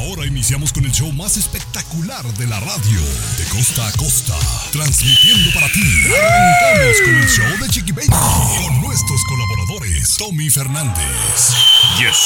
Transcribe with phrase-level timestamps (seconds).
[0.00, 3.00] Ahora iniciamos con el show más espectacular de la radio,
[3.36, 4.34] de costa a costa,
[4.72, 5.82] transmitiendo para ti.
[6.06, 11.52] Arrancamos con el show de Chiqui Baby, con nuestros colaboradores, Tommy Fernández,
[11.98, 12.16] Yes.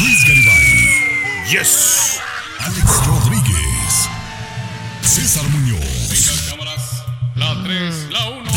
[0.00, 2.18] Luis Garibay, Yes.
[2.58, 4.08] Alex Rodríguez,
[5.02, 5.78] César Muñoz,
[6.50, 6.82] cámaras.
[7.36, 8.50] La 3, la 1.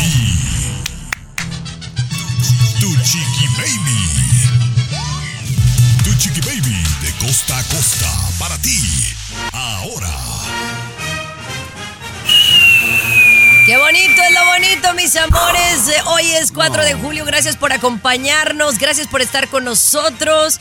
[2.80, 4.73] tu Chiqui Baby.
[6.18, 8.06] Chiqui Baby de costa a costa,
[8.38, 8.80] para ti.
[9.52, 10.10] Ahora.
[13.66, 15.90] Qué bonito es lo bonito, mis amores.
[16.06, 17.24] Hoy es 4 de julio.
[17.24, 18.78] Gracias por acompañarnos.
[18.78, 20.60] Gracias por estar con nosotros.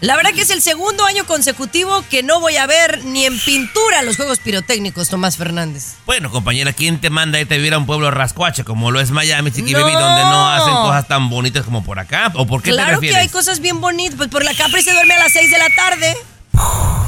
[0.00, 3.38] La verdad que es el segundo año consecutivo que no voy a ver ni en
[3.38, 5.94] pintura los juegos pirotécnicos, Tomás Fernández.
[6.04, 9.00] Bueno, compañera, ¿quién te manda a irte a vivir a un pueblo rascuache como lo
[9.00, 9.80] es Miami, Chiqui No.
[9.80, 12.30] Baby, donde no hacen cosas tan bonitas como por acá?
[12.34, 14.16] ¿O por qué te Claro que hay cosas bien bonitas.
[14.16, 16.16] Pues por la Capri se duerme a las 6 de la tarde.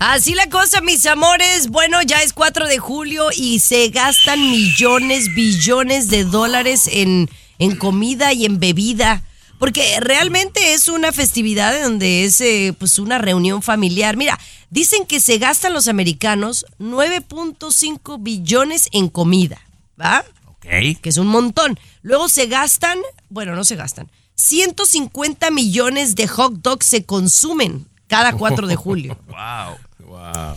[0.00, 1.68] Así la cosa, mis amores.
[1.68, 7.76] Bueno, ya es 4 de julio y se gastan millones, billones de dólares en, en
[7.76, 9.22] comida y en bebida.
[9.58, 14.16] Porque realmente es una festividad en donde es eh, pues una reunión familiar.
[14.16, 14.38] Mira,
[14.70, 19.60] dicen que se gastan los americanos 9.5 billones en comida,
[20.00, 20.24] ¿va?
[20.46, 21.00] ok.
[21.00, 21.78] que es un montón.
[22.02, 22.98] Luego se gastan,
[23.28, 29.18] bueno, no se gastan, 150 millones de hot dogs se consumen cada 4 de julio.
[29.28, 29.76] Wow.
[30.06, 30.56] Wow.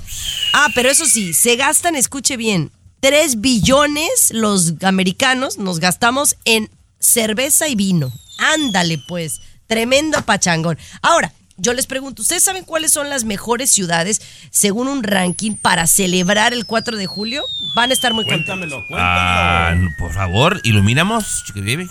[0.54, 6.70] Ah, pero eso sí, se gastan, escuche bien, 3 billones los americanos nos gastamos en
[7.02, 8.12] cerveza y vino.
[8.38, 10.78] Ándale pues, tremendo pachangón.
[11.02, 15.86] Ahora, yo les pregunto, ¿ustedes saben cuáles son las mejores ciudades según un ranking para
[15.86, 17.44] celebrar el 4 de julio?
[17.76, 18.84] Van a estar muy contentos.
[18.94, 21.44] Ah, por favor, iluminamos.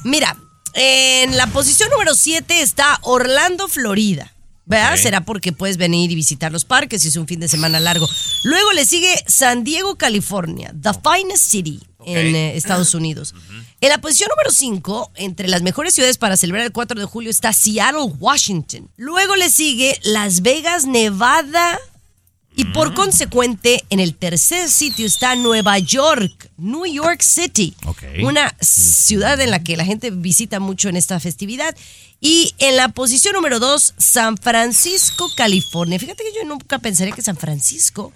[0.02, 0.36] Mira,
[0.74, 4.32] en la posición número 7 está Orlando, Florida.
[4.66, 4.96] ¿Verdad?
[4.96, 8.08] Será porque puedes venir y visitar los parques y es un fin de semana largo.
[8.44, 13.34] Luego le sigue San Diego, California, the finest city en eh, Estados Unidos.
[13.82, 17.30] En la posición número 5, entre las mejores ciudades para celebrar el 4 de julio,
[17.30, 18.90] está Seattle, Washington.
[18.98, 21.80] Luego le sigue Las Vegas, Nevada.
[22.54, 27.74] Y por consecuente, en el tercer sitio está Nueva York, New York City.
[28.22, 31.74] Una ciudad en la que la gente visita mucho en esta festividad.
[32.20, 35.98] Y en la posición número dos, San Francisco, California.
[35.98, 38.12] Fíjate que yo nunca pensaría que San Francisco.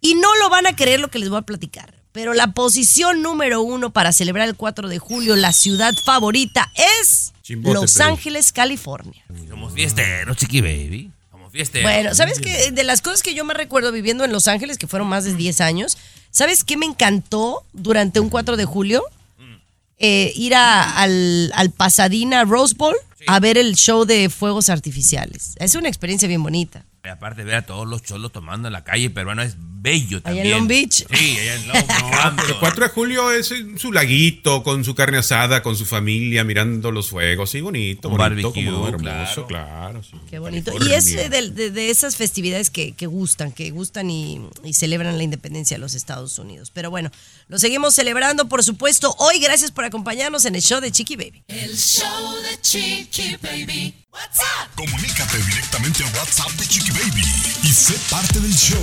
[0.00, 1.95] Y no lo van a creer lo que les voy a platicar.
[2.16, 7.32] Pero la posición número uno para celebrar el 4 de julio, la ciudad favorita, es
[7.42, 9.22] Chimbote, Los pero- Ángeles, California.
[9.48, 11.10] Somos fiesteros, Chiqui Baby.
[11.30, 11.90] Somos fiesteros.
[11.90, 12.72] Bueno, ¿sabes qué?
[12.72, 15.34] De las cosas que yo me recuerdo viviendo en Los Ángeles, que fueron más de
[15.34, 15.98] 10 años,
[16.30, 19.02] ¿sabes qué me encantó durante un 4 de julio?
[19.98, 22.94] Eh, ir a- al, al Pasadena Rose Bowl
[23.26, 25.54] a ver el show de fuegos artificiales.
[25.58, 26.84] Es una experiencia bien bonita.
[27.10, 30.46] Aparte ver a todos los cholos tomando en la calle peruana es bello Allá también.
[30.46, 31.04] en Long Beach.
[31.12, 31.86] Sí, allá en Long
[32.36, 32.48] Beach.
[32.48, 36.42] El 4 de julio es en su laguito, con su carne asada, con su familia,
[36.44, 37.50] mirando los fuegos.
[37.50, 39.46] Sí, bonito, Un bonito, barbecue, como hermoso, claro.
[39.46, 40.02] claro.
[40.02, 40.16] sí.
[40.28, 40.72] Qué bonito.
[40.84, 44.72] Y es eh, de, de- de esas festividades que, que gustan, que gustan y, y
[44.72, 46.70] celebran la independencia de los Estados Unidos.
[46.74, 47.10] Pero bueno,
[47.48, 49.14] lo seguimos celebrando, por supuesto.
[49.18, 51.44] Hoy, gracias por acompañarnos en el show de Chiqui Baby.
[51.48, 53.94] El show de Chiqui Baby.
[54.16, 54.72] What's up?
[54.74, 57.22] Comunícate directamente a WhatsApp de Chiqui Baby
[57.64, 58.82] y sé parte del show.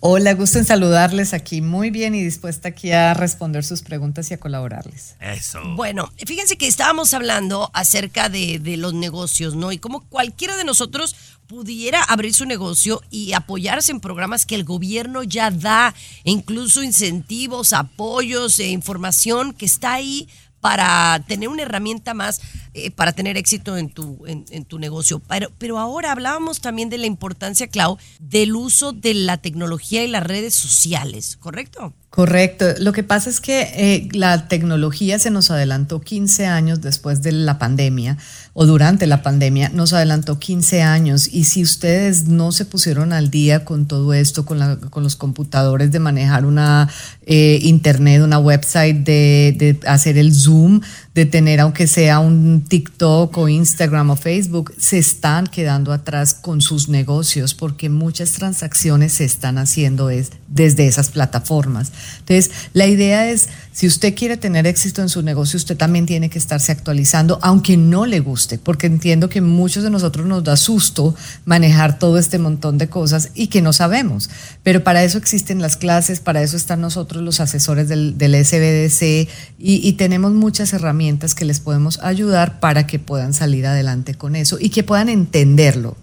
[0.00, 4.34] Hola, gusto en saludarles aquí muy bien y dispuesta aquí a responder sus preguntas y
[4.34, 5.16] a colaborarles.
[5.20, 5.60] Eso.
[5.76, 9.72] Bueno, fíjense que estábamos hablando acerca de, de los negocios, ¿no?
[9.72, 11.16] Y cómo cualquiera de nosotros
[11.46, 15.94] pudiera abrir su negocio y apoyarse en programas que el gobierno ya da,
[16.24, 20.28] incluso incentivos, apoyos e información que está ahí
[20.64, 22.40] para tener una herramienta más
[22.74, 25.20] eh, para tener éxito en tu, en, tu negocio.
[25.28, 30.08] Pero, pero ahora hablábamos también de la importancia, Clau, del uso de la tecnología y
[30.08, 31.94] las redes sociales, ¿correcto?
[32.10, 32.66] Correcto.
[32.78, 37.32] Lo que pasa es que eh, la tecnología se nos adelantó 15 años después de
[37.32, 38.18] la pandemia
[38.52, 43.30] o durante la pandemia, nos adelantó 15 años y si ustedes no se pusieron al
[43.32, 46.88] día con todo esto, con, la- con los computadores de manejar una
[47.26, 50.82] eh, internet, una website, de, de hacer el Zoom,
[51.14, 56.60] de tener aunque sea un TikTok o Instagram o Facebook, se están quedando atrás con
[56.60, 61.92] sus negocios porque muchas transacciones se están haciendo es desde esas plataformas.
[62.18, 66.30] Entonces, la idea es, si usted quiere tener éxito en su negocio, usted también tiene
[66.30, 70.56] que estarse actualizando, aunque no le guste, porque entiendo que muchos de nosotros nos da
[70.56, 71.14] susto
[71.44, 74.30] manejar todo este montón de cosas y que no sabemos.
[74.64, 79.28] Pero para eso existen las clases, para eso están nosotros los asesores del, del SBDC
[79.58, 81.03] y, y tenemos muchas herramientas
[81.34, 85.96] que les podemos ayudar para que puedan salir adelante con eso y que puedan entenderlo.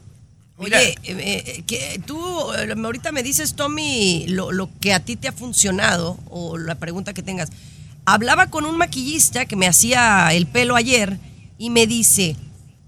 [0.60, 0.78] Mira.
[0.78, 2.20] Oye, eh, eh, que tú
[2.54, 6.76] eh, ahorita me dices, Tommy, lo, lo que a ti te ha funcionado o la
[6.76, 7.50] pregunta que tengas.
[8.06, 11.18] Hablaba con un maquillista que me hacía el pelo ayer
[11.58, 12.36] y me dice,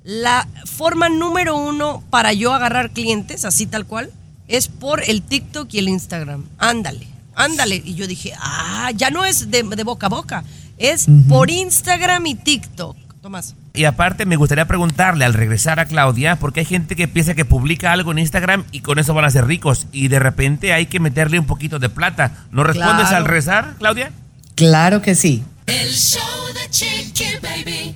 [0.03, 4.11] la forma número uno para yo agarrar clientes, así tal cual,
[4.47, 6.45] es por el TikTok y el Instagram.
[6.57, 7.81] Ándale, ándale.
[7.83, 10.43] Y yo dije, ah, ya no es de, de boca a boca,
[10.77, 12.97] es por Instagram y TikTok.
[13.21, 13.55] Tomás.
[13.73, 17.45] Y aparte me gustaría preguntarle al regresar a Claudia, porque hay gente que piensa que
[17.45, 20.87] publica algo en Instagram y con eso van a ser ricos y de repente hay
[20.87, 22.45] que meterle un poquito de plata.
[22.51, 23.15] ¿No respondes Claro.
[23.17, 24.11] al regresar, Claudia?
[24.55, 25.41] Claro que sí.
[25.67, 26.21] El show
[26.53, 27.95] de Chiqui Baby.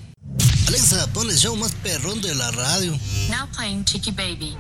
[0.68, 2.92] Alexa, pon el show más perrón de la radio.
[3.30, 4.54] Now playing Chicky Baby.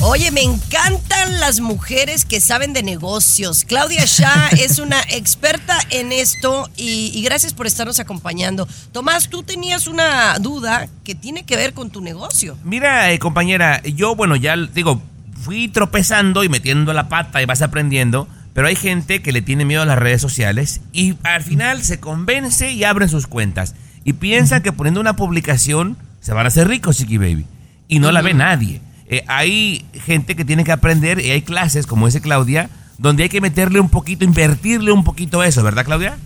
[0.00, 3.64] Oye, me encantan las mujeres que saben de negocios.
[3.66, 8.66] Claudia Shah es una experta en esto y, y gracias por estarnos acompañando.
[8.92, 12.56] Tomás, tú tenías una duda que tiene que ver con tu negocio.
[12.64, 15.02] Mira, eh, compañera, yo, bueno, ya digo,
[15.42, 19.66] fui tropezando y metiendo la pata y vas aprendiendo, pero hay gente que le tiene
[19.66, 23.74] miedo a las redes sociales y al final se convence y abren sus cuentas
[24.04, 27.46] y piensan que poniendo una publicación se van a hacer ricos, Chiqui Baby,
[27.88, 28.80] y no la ve nadie.
[29.06, 33.28] Eh, hay gente que tiene que aprender y hay clases, como dice Claudia, donde hay
[33.28, 36.16] que meterle un poquito, invertirle un poquito eso, ¿verdad, Claudia?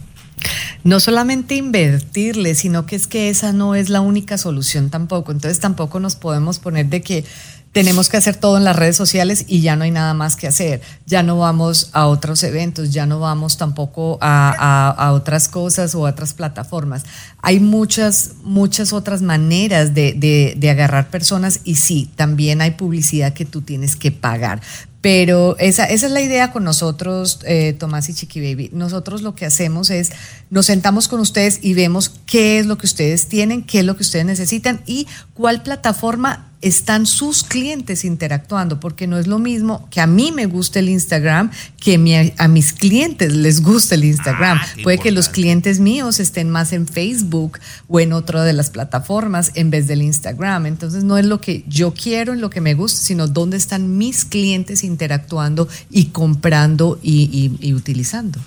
[0.85, 5.33] No solamente invertirle, sino que es que esa no es la única solución tampoco.
[5.33, 7.25] Entonces tampoco nos podemos poner de que
[7.73, 10.47] tenemos que hacer todo en las redes sociales y ya no hay nada más que
[10.47, 10.81] hacer.
[11.07, 16.11] Ya no vamos a otros eventos, ya no vamos tampoco a, otras cosas o a
[16.11, 17.05] otras plataformas.
[17.43, 23.63] Hay muchas, muchas otras maneras de agarrar personas y sí, también hay publicidad que tú
[23.63, 24.61] tienes que pagar.
[25.01, 28.71] Pero esa, esa es la idea con nosotros, eh, Tomás y Chiqui Baby.
[28.73, 30.11] Nosotros lo que hacemos es,
[30.51, 33.97] nos sentamos con ustedes y vemos qué es lo que ustedes tienen, qué es lo
[33.97, 39.87] que ustedes necesitan y cuál plataforma están sus clientes interactuando, porque no es lo mismo
[39.91, 41.51] que a mí me guste el Instagram
[41.81, 44.59] que mi- a mis clientes les guste el Instagram.
[44.61, 48.71] Ah, Puede que los clientes míos estén más en Facebook o en otra de las
[48.71, 50.67] plataformas en vez del Instagram.
[50.67, 53.97] Entonces no es lo que yo quiero, en lo que me gusta, sino dónde están
[53.97, 58.41] mis clientes interactuando y comprando y, y- y utilizando.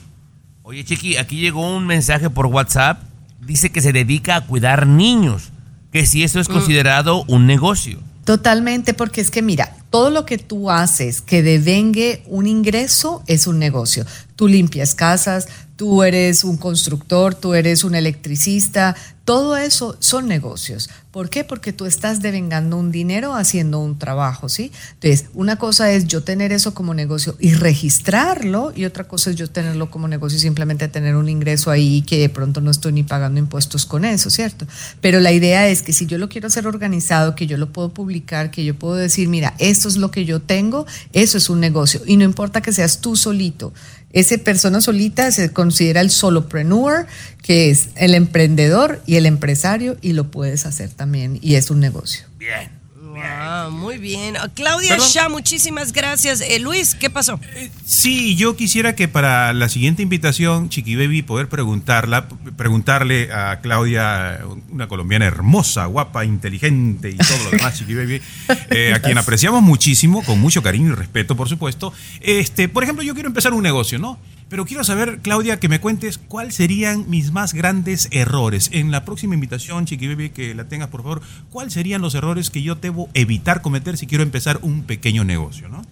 [0.63, 3.01] Oye, Chiqui, aquí llegó un mensaje por WhatsApp.
[3.45, 5.49] Dice que se dedica a cuidar niños.
[5.91, 7.99] Que si eso es considerado un negocio.
[8.23, 13.47] Totalmente, porque es que mira, todo lo que tú haces que devengue un ingreso es
[13.47, 14.05] un negocio.
[14.35, 18.95] Tú limpias casas, tú eres un constructor, tú eres un electricista,
[19.25, 20.89] Todo eso son negocios.
[21.11, 21.43] ¿Por qué?
[21.43, 24.71] Porque tú estás devengando un dinero haciendo un trabajo, ¿sí?
[24.93, 29.35] Entonces, una cosa es yo tener eso como negocio y registrarlo, y otra cosa es
[29.35, 32.93] yo tenerlo como negocio y simplemente tener un ingreso ahí que de pronto no estoy
[32.93, 34.65] ni pagando impuestos con eso, ¿cierto?
[35.01, 37.89] Pero la idea es que si yo lo quiero hacer organizado, que yo lo puedo
[37.89, 41.59] publicar, que yo puedo decir, mira, esto es lo que yo tengo, eso es un
[41.59, 42.01] negocio.
[42.05, 43.73] Y no importa que seas tú solito.
[44.13, 47.07] Esa persona solita se considera el solopreneur,
[47.41, 51.79] que es el emprendedor y el empresario, y lo puedes hacer también, y es un
[51.79, 52.27] negocio.
[52.37, 52.69] Bien.
[52.93, 54.37] Wow, muy bien.
[54.37, 56.41] Ah, Claudia Shah, muchísimas gracias.
[56.41, 57.39] Eh, Luis, ¿qué pasó?
[57.83, 64.41] Sí, yo quisiera que para la siguiente invitación, Chiqui Baby, poder preguntarla, preguntarle a Claudia,
[64.69, 68.21] una colombiana hermosa, guapa, inteligente y todo lo demás, Chiqui Baby,
[68.69, 71.91] eh, a quien apreciamos muchísimo, con mucho cariño y respeto, por supuesto.
[72.19, 74.19] Este, por ejemplo, yo quiero empezar un negocio, ¿no?
[74.51, 78.69] Pero quiero saber, Claudia, que me cuentes cuáles serían mis más grandes errores.
[78.73, 82.49] En la próxima invitación, Chiqui Baby, que la tengas, por favor, ¿cuáles serían los errores
[82.49, 85.83] que yo debo evitar cometer si quiero empezar un pequeño negocio, ¿no?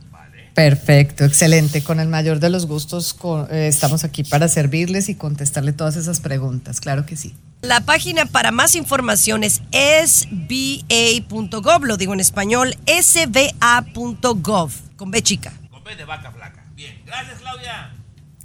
[0.56, 1.82] Perfecto, excelente.
[1.84, 3.16] Con el mayor de los gustos
[3.50, 6.82] eh, estamos aquí para servirles y contestarle todas esas preguntas.
[6.82, 7.34] Claro que sí.
[7.62, 9.62] La página para más información es
[10.06, 15.54] sba.gov, lo digo en español, sba.gov, con B chica.
[15.72, 16.66] Con B de vaca flaca.
[16.76, 17.02] Bien.
[17.06, 17.94] Gracias, Claudia.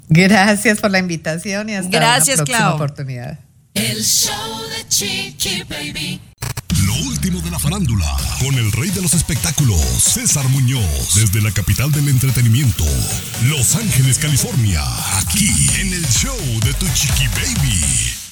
[0.09, 2.75] Gracias por la invitación y hasta Gracias, una próxima Clau.
[2.75, 3.39] oportunidad.
[3.75, 6.21] El show de Chiqui Baby.
[6.87, 8.07] Lo último de la farándula,
[8.41, 12.85] con el rey de los espectáculos, César Muñoz, desde la capital del entretenimiento,
[13.45, 14.83] Los Ángeles, California,
[15.19, 15.49] aquí
[15.81, 18.24] en el show de Tu Chiqui Baby.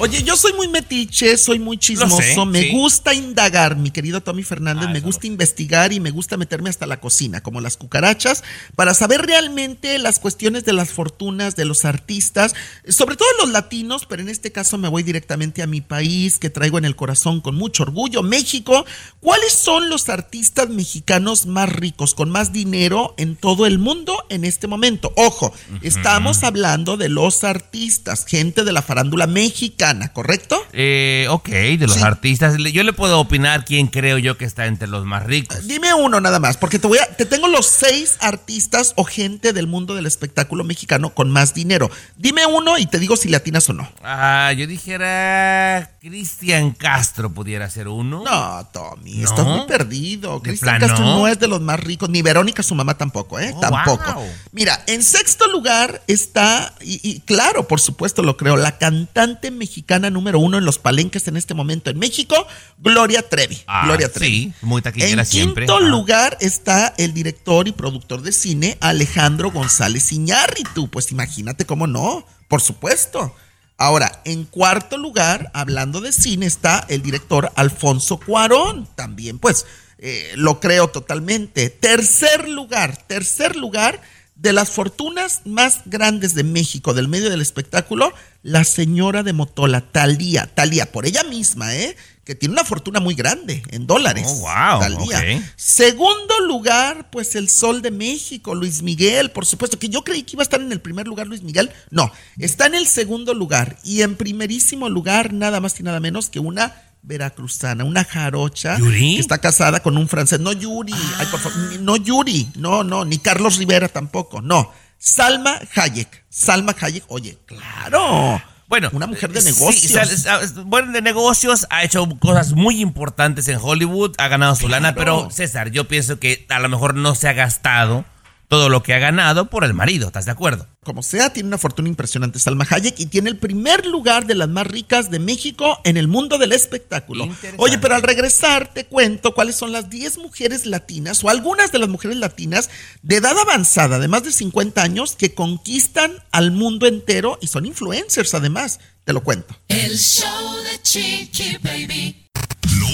[0.00, 2.70] Oye, yo soy muy metiche, soy muy chismoso, sé, me sí.
[2.70, 6.86] gusta indagar, mi querido Tommy Fernández, Ah, me gusta investigar y me gusta meterme hasta
[6.86, 8.44] la cocina, como las cucarachas,
[8.76, 12.54] para saber realmente las cuestiones de las fortunas de los artistas,
[12.88, 16.48] sobre todo los latinos, pero en este caso me voy directamente a mi país, que
[16.48, 18.86] traigo en el corazón con mucho orgullo, México.
[19.18, 24.44] ¿Cuáles son los artistas mexicanos más ricos, con más dinero en todo el mundo en
[24.44, 25.12] este momento?
[25.16, 25.52] Ojo,
[25.82, 30.60] estamos hablando de los artistas, gente de la farándula mexicana, ¿correcto?
[30.72, 32.02] Eh, ok, de los Sí.
[32.02, 32.56] artistas.
[32.58, 35.66] Yo le puedo opinar quién creo yo que está entre los más ricos.
[35.66, 39.52] Dime uno nada más, porque te voy a, te tengo los seis artistas o gente
[39.52, 41.90] del mundo del espectáculo mexicano con más dinero.
[42.16, 43.90] Dime uno y te digo si latinas o no.
[44.02, 48.22] Ah, yo dijera Cristian Castro pudiera ser uno.
[48.24, 49.24] No, Tommy, ¿No?
[49.28, 50.40] estás muy perdido.
[50.40, 50.78] ¿De Cristian?
[50.80, 53.52] Castro no es de los más ricos, ni Verónica, su mamá tampoco, ¿eh?
[53.56, 54.12] Oh, tampoco.
[54.14, 54.26] wow.
[54.52, 59.77] Mira, en sexto lugar está, y, y claro, por supuesto lo creo, la cantante mexicana
[60.10, 62.34] número uno en los palenques en este momento en México,
[62.78, 63.58] Gloria Trevi.
[63.66, 64.44] Ah, Gloria Trevi.
[64.44, 65.64] sí, muy taquillera En siempre.
[65.66, 65.80] quinto Ah.
[65.80, 70.88] lugar está el director y productor de cine Alejandro González Iñárritu.
[70.88, 73.34] Pues imagínate cómo no, por supuesto.
[73.76, 78.88] Ahora, en cuarto lugar, hablando de cine, está el director Alfonso Cuarón.
[78.96, 79.66] También, pues,
[79.98, 81.70] eh, lo creo totalmente.
[81.70, 84.00] Tercer lugar, tercer lugar
[84.38, 89.80] de las fortunas más grandes de México, del medio del espectáculo, la señora de Motola,
[89.80, 91.96] Talía, Talía, por ella misma, ¿eh?
[92.24, 94.26] Que tiene una fortuna muy grande en dólares.
[94.28, 95.38] Oh, wow, Thalía.
[95.38, 95.44] ok.
[95.56, 100.36] Segundo lugar, pues el Sol de México, Luis Miguel, por supuesto, que yo creí que
[100.36, 101.70] iba a estar en el primer lugar Luis Miguel.
[101.90, 103.78] No, está en el segundo lugar.
[103.82, 109.14] Y en primerísimo lugar, nada más y nada menos que una veracruzana, una jarocha ¿Yuri?
[109.14, 110.38] que está casada con un francés.
[110.40, 114.70] No Yuri, ay, por favor, ni- no Yuri, no, no, ni Carlos Rivera tampoco, no.
[114.98, 118.40] Salma Hayek, Salma Hayek, oye, claro.
[118.68, 120.24] Bueno, una mujer de sí, negocios.
[120.66, 125.30] bueno, de negocios, ha hecho cosas muy importantes en Hollywood, ha ganado su lana, pero
[125.30, 128.04] César, yo pienso que a lo mejor no se ha gastado
[128.48, 130.66] todo lo que ha ganado por el marido, ¿estás de acuerdo?
[130.82, 134.48] Como sea, tiene una fortuna impresionante Salma Hayek y tiene el primer lugar de las
[134.48, 137.28] más ricas de México en el mundo del espectáculo.
[137.58, 141.78] Oye, pero al regresar te cuento cuáles son las 10 mujeres latinas o algunas de
[141.78, 142.70] las mujeres latinas
[143.02, 147.66] de edad avanzada, de más de 50 años, que conquistan al mundo entero y son
[147.66, 148.80] influencers además.
[149.04, 149.56] Te lo cuento.
[149.68, 152.27] El show de Chiqui Baby.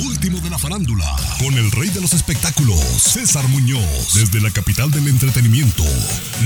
[0.03, 1.05] Último de la farándula,
[1.39, 5.85] con el rey de los espectáculos, César Muñoz, desde la capital del entretenimiento,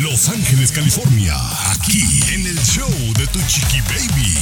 [0.03, 1.35] Los Ángeles, California,
[1.71, 2.03] aquí
[2.35, 4.35] en el show de Tu Chiqui Baby.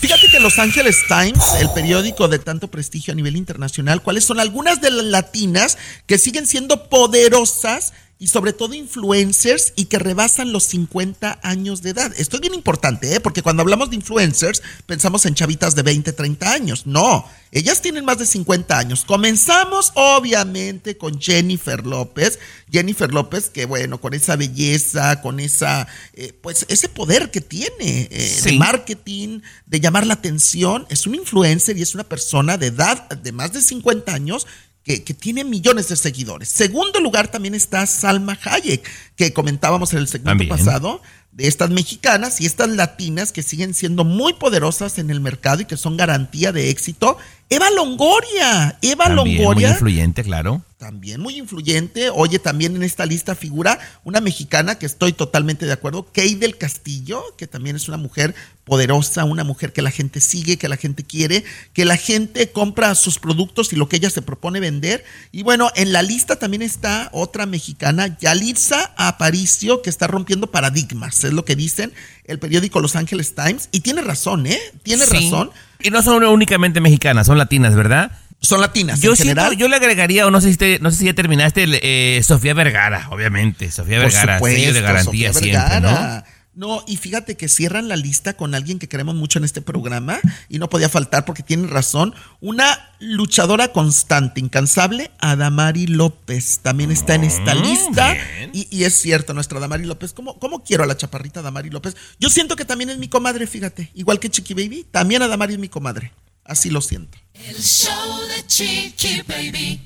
[0.00, 4.40] Fíjate que Los Angeles Times, el periódico de tanto prestigio a nivel internacional, cuáles son
[4.40, 10.52] algunas de las latinas que siguen siendo poderosas y sobre todo influencers y que rebasan
[10.52, 12.12] los 50 años de edad.
[12.16, 13.20] Esto es bien importante, ¿eh?
[13.20, 16.86] porque cuando hablamos de influencers pensamos en chavitas de 20, 30 años.
[16.86, 19.04] No, ellas tienen más de 50 años.
[19.04, 22.40] Comenzamos obviamente con Jennifer López.
[22.70, 28.08] Jennifer López que bueno, con esa belleza, con esa, eh, pues ese poder que tiene
[28.10, 32.66] eh, de marketing, de llamar la atención, es un influencer y es una persona de
[32.66, 34.46] edad de más de 50 años
[34.84, 36.48] que, tiene millones de seguidores.
[36.48, 42.40] Segundo lugar también está Salma Hayek, que comentábamos en el segmento pasado, de estas mexicanas
[42.40, 46.52] y estas latinas que siguen siendo muy poderosas en el mercado y que son garantía
[46.52, 47.18] de éxito.
[47.50, 49.68] Eva Longoria, Eva También Longoria.
[49.68, 50.62] Muy influyente, claro.
[50.78, 52.08] También muy influyente.
[52.10, 56.56] Oye, también en esta lista figura una mexicana que estoy totalmente de acuerdo, Kay del
[56.56, 58.32] Castillo, que también es una mujer
[58.64, 61.42] poderosa, una mujer que la gente sigue, que la gente quiere,
[61.72, 65.04] que la gente compra sus productos y lo que ella se propone vender.
[65.32, 71.24] Y bueno, en la lista también está otra mexicana, Yalitza Aparicio, que está rompiendo paradigmas,
[71.24, 71.92] es lo que dicen
[72.24, 73.68] el periódico Los Angeles Times.
[73.72, 74.60] Y tiene razón, ¿eh?
[74.84, 75.50] Tiene razón.
[75.80, 78.12] Y no son únicamente mexicanas, son latinas, ¿verdad?
[78.40, 79.00] Son latinas.
[79.00, 79.56] Yo en siento- general.
[79.58, 82.54] yo le agregaría, o no sé si, te- no sé si ya terminaste, eh, Sofía
[82.54, 83.70] Vergara, obviamente.
[83.70, 85.88] Sofía Por Vergara, sello de supuesto, garantía Sofía siempre, ¿no?
[85.88, 86.24] Vergara.
[86.54, 90.18] No, y fíjate que cierran la lista con alguien que queremos mucho en este programa
[90.48, 92.16] y no podía faltar porque tiene razón.
[92.40, 96.58] Una luchadora constante, incansable, Adamari López.
[96.60, 98.16] También está en esta Mm, lista.
[98.52, 100.12] y es cierto, nuestra Adamari López.
[100.12, 101.96] ¿Cómo, ¿Cómo quiero a la chaparrita Adamari López?
[102.18, 103.92] Yo siento que también es mi comadre, fíjate.
[103.94, 106.12] Igual que Chiqui Baby, también Adamari es mi comadre.
[106.48, 107.16] Así lo siento.
[107.34, 107.92] El show
[108.34, 109.78] de Chiqui Baby.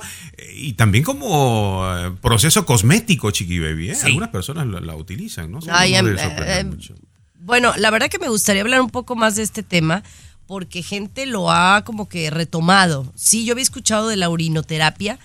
[0.56, 3.96] y también como eh, proceso cosmético, Chiqui Baby, ¿eh?
[3.96, 4.06] Sí.
[4.08, 5.60] Algunas personas la, la utilizan, ¿no?
[5.60, 6.94] Eso Ay, no em, eh, mucho.
[7.40, 10.04] Bueno, la verdad que me gustaría hablar un poco más de este tema
[10.46, 13.12] porque gente lo ha como que retomado.
[13.16, 15.18] Sí, yo había escuchado de la urinoterapia,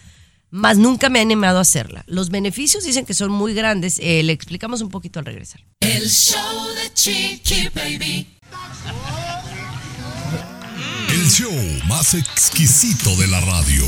[0.50, 2.04] más nunca me he animado a hacerla.
[2.06, 3.98] Los beneficios dicen que son muy grandes.
[4.00, 5.60] Eh, le explicamos un poquito al regresar.
[5.80, 8.26] El show de Chiqui Baby.
[11.10, 11.52] El show
[11.86, 13.84] más exquisito de la radio.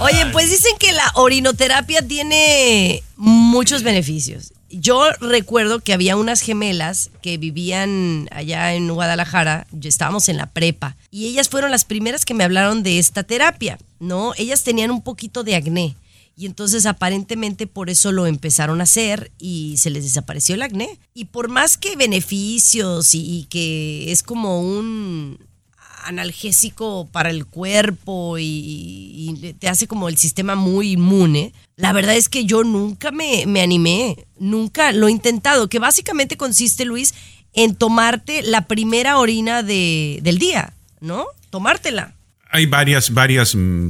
[0.00, 4.52] Oye, pues dicen que la orinoterapia tiene muchos beneficios.
[4.82, 10.96] Yo recuerdo que había unas gemelas que vivían allá en Guadalajara, estábamos en la prepa,
[11.08, 14.32] y ellas fueron las primeras que me hablaron de esta terapia, ¿no?
[14.36, 15.94] Ellas tenían un poquito de acné,
[16.36, 20.98] y entonces aparentemente por eso lo empezaron a hacer y se les desapareció el acné.
[21.14, 25.38] Y por más que beneficios y, y que es como un
[26.04, 31.52] analgésico para el cuerpo y, y te hace como el sistema muy inmune.
[31.82, 36.36] La verdad es que yo nunca me, me animé, nunca lo he intentado, que básicamente
[36.36, 37.12] consiste, Luis,
[37.54, 41.26] en tomarte la primera orina de, del día, ¿no?
[41.50, 42.14] Tomártela.
[42.54, 43.88] Hay varias, varias, mm,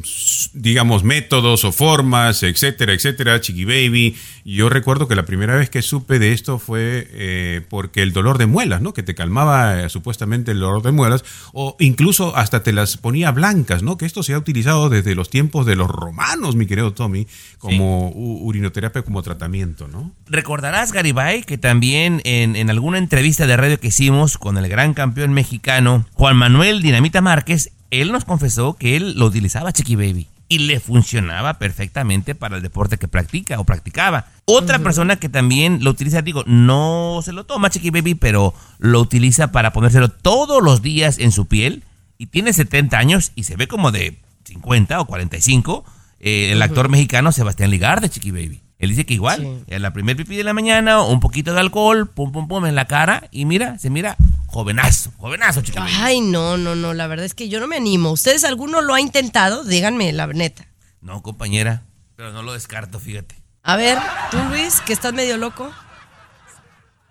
[0.55, 4.17] digamos, métodos o formas, etcétera, etcétera, Chiqui Baby.
[4.45, 8.39] Yo recuerdo que la primera vez que supe de esto fue eh, porque el dolor
[8.39, 8.93] de muelas, ¿no?
[8.95, 13.33] Que te calmaba eh, supuestamente el dolor de muelas, o incluso hasta te las ponía
[13.33, 13.97] blancas, ¿no?
[13.97, 17.27] Que esto se ha utilizado desde los tiempos de los romanos, mi querido Tommy,
[17.59, 20.13] como u- urinoterapia como tratamiento, ¿no?
[20.29, 24.95] Recordarás, Garibay, que también en, en alguna entrevista de radio que hicimos con el gran
[24.95, 30.27] campeón mexicano Juan Manuel Dinamita Márquez, él nos confesó que él lo utilizaba Chiqui Baby.
[30.49, 34.27] y le funcionaba perfectamente para el deporte que practica o practicaba.
[34.45, 39.01] Otra persona que también lo utiliza, digo, no se lo toma Chiqui Baby, pero lo
[39.01, 41.85] utiliza para ponérselo todos los días en su piel
[42.19, 45.85] y tiene 70 años y se ve como de 50 o 45,
[46.21, 48.61] eh, el actor mexicano Sebastián Ligarde, Chiqui Baby.
[48.83, 52.09] Él dice que igual, en la primer pipí de la mañana, un poquito de alcohol,
[52.09, 54.17] pum, pum, pum, en la cara, y mira, se mira
[54.49, 55.93] jovenazo, jovenazo, Baby.
[56.01, 58.11] Ay, no, no, no, la verdad es que yo no me animo.
[58.11, 59.63] ¿Ustedes alguno lo ha intentado?
[59.63, 60.67] Díganme, la neta.
[61.01, 61.85] No, compañera,
[62.17, 63.37] pero no lo descarto, fíjate.
[63.63, 63.99] A ver,
[64.33, 65.73] tú Luis, que estás medio loco.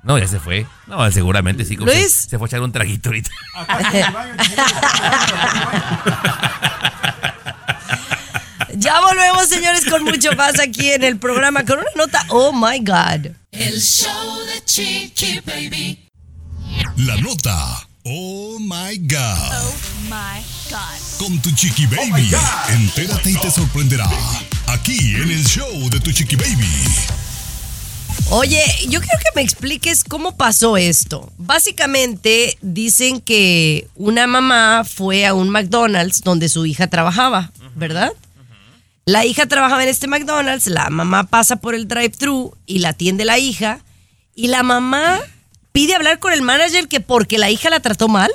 [0.04, 0.68] No, ya se fue.
[0.88, 1.78] No, seguramente sí.
[1.78, 2.12] como Luis.
[2.12, 3.32] Se, se fue a echar un traguito ahorita.
[8.82, 12.26] Ya volvemos, señores, con mucho más aquí en el programa con una nota.
[12.30, 13.32] Oh my God.
[13.52, 16.10] El show de Chiqui Baby.
[16.98, 17.88] La nota.
[18.04, 19.52] Oh my God.
[19.54, 20.42] Oh my
[20.72, 21.20] God.
[21.20, 22.32] Con tu chiqui baby.
[22.70, 24.10] Entérate y te sorprenderá.
[24.66, 26.84] Aquí en el show de tu chiqui baby.
[28.32, 31.32] Oye, yo quiero que me expliques cómo pasó esto.
[31.38, 38.12] Básicamente dicen que una mamá fue a un McDonald's donde su hija trabajaba, ¿verdad?
[39.12, 43.26] La hija trabajaba en este McDonald's, la mamá pasa por el drive-thru y la atiende
[43.26, 43.80] la hija
[44.36, 45.20] y la mamá
[45.74, 48.32] pide hablar con el manager que porque la hija la trató mal.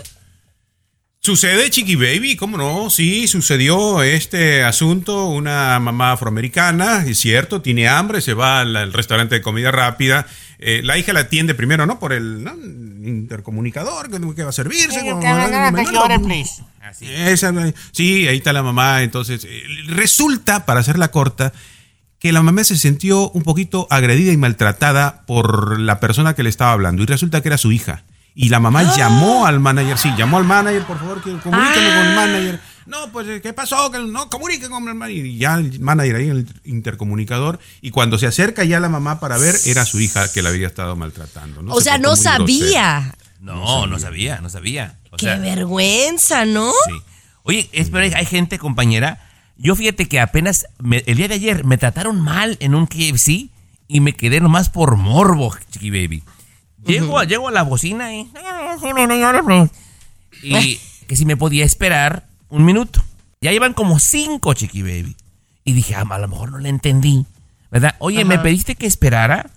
[1.20, 2.90] Sucede, Chiqui Baby, ¿cómo no?
[2.90, 5.24] Sí, sucedió este asunto.
[5.28, 10.26] Una mamá afroamericana, es cierto, tiene hambre, se va al, al restaurante de comida rápida.
[10.58, 11.98] Eh, la hija la atiende primero, ¿no?
[11.98, 12.52] Por el ¿no?
[12.54, 15.00] intercomunicador que, va a servirse.
[15.00, 15.20] como-
[16.88, 17.06] Así.
[17.08, 17.52] Esa,
[17.92, 19.02] sí, ahí está la mamá.
[19.02, 21.52] Entonces, eh, resulta, para hacerla corta,
[22.18, 26.48] que la mamá se sintió un poquito agredida y maltratada por la persona que le
[26.48, 27.02] estaba hablando.
[27.02, 28.04] Y resulta que era su hija.
[28.34, 32.06] Y la mamá llamó al manager, sí, llamó al manager, por favor, que comuníqueme con
[32.06, 32.60] el manager.
[32.84, 33.90] No, pues, eh, ¿qué pasó?
[33.90, 35.26] Que no, comunique con el manager.
[35.26, 37.58] Y ya el manager ahí en el intercomunicador.
[37.80, 40.66] Y cuando se acerca ya la mamá para ver, era su hija que la había
[40.66, 41.62] estado maltratando.
[41.62, 41.72] ¿no?
[41.72, 43.14] o Se sea, no sabía.
[43.54, 44.96] No, no sabía, no sabía.
[45.10, 46.70] O Qué sea, vergüenza, ¿no?
[46.86, 46.92] Sí.
[47.44, 49.22] Oye, espera, hay gente, compañera.
[49.56, 53.48] Yo fíjate que apenas me- el día de ayer me trataron mal en un KFC
[53.88, 56.22] y me quedé nomás por morbo, chiqui baby.
[56.84, 58.28] Llego, a- llego a la bocina y.
[60.42, 63.02] Y que si me podía esperar un minuto.
[63.40, 65.16] Ya iban como cinco, chiqui baby.
[65.64, 67.26] Y dije, ah, a lo mejor no le entendí.
[67.70, 67.94] ¿Verdad?
[67.98, 69.50] Oye, ¿me pediste que esperara?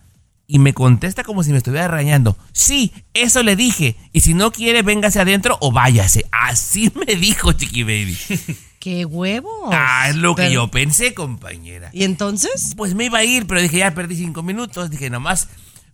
[0.52, 2.36] Y me contesta como si me estuviera arañando.
[2.54, 3.96] Sí, eso le dije.
[4.14, 6.26] Y si no quiere, véngase adentro o váyase.
[6.32, 8.18] Así me dijo Chiqui Baby.
[8.80, 9.70] Qué huevos.
[9.72, 11.92] Ah, es lo que yo pensé, compañera.
[11.94, 12.74] ¿Y entonces?
[12.76, 14.90] Pues me iba a ir, pero dije, ya perdí cinco minutos.
[14.90, 15.50] Dije, nomás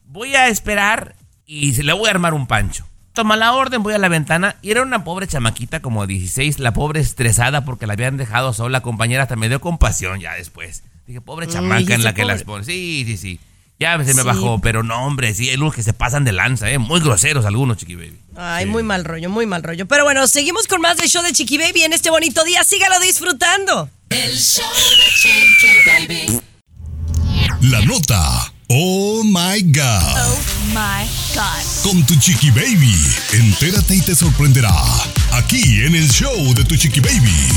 [0.05, 2.87] voy a esperar y se le voy a armar un pancho.
[3.11, 4.55] Toma la orden, voy a la ventana.
[4.61, 8.53] Y era una pobre chamaquita como de 16, la pobre estresada porque la habían dejado
[8.53, 9.23] sola, compañera.
[9.23, 10.83] Hasta me dio compasión ya después.
[11.07, 12.63] Dije, pobre Mm, chamaca en la que las pone.
[12.63, 13.39] Sí, sí, sí.
[13.79, 14.27] Ya se me Sí.
[14.27, 16.77] bajó, pero no, hombre, sí, hay unos que se pasan de lanza, ¿eh?
[16.77, 18.17] Muy groseros algunos, chiqui baby.
[18.37, 19.85] Ay, muy mal rollo, muy mal rollo.
[19.85, 22.63] Pero bueno, seguimos con más del show de Chiqui Baby en este bonito día.
[22.65, 23.89] Sígalo disfrutando.
[24.09, 26.41] El show de Chiqui Baby.
[27.61, 28.51] La nota.
[28.67, 30.17] Oh my God.
[30.17, 31.83] Oh my God.
[31.83, 32.95] Con tu chiqui baby.
[33.33, 34.73] Entérate y te sorprenderá.
[35.33, 37.47] Aquí en el show de tu chiqui baby.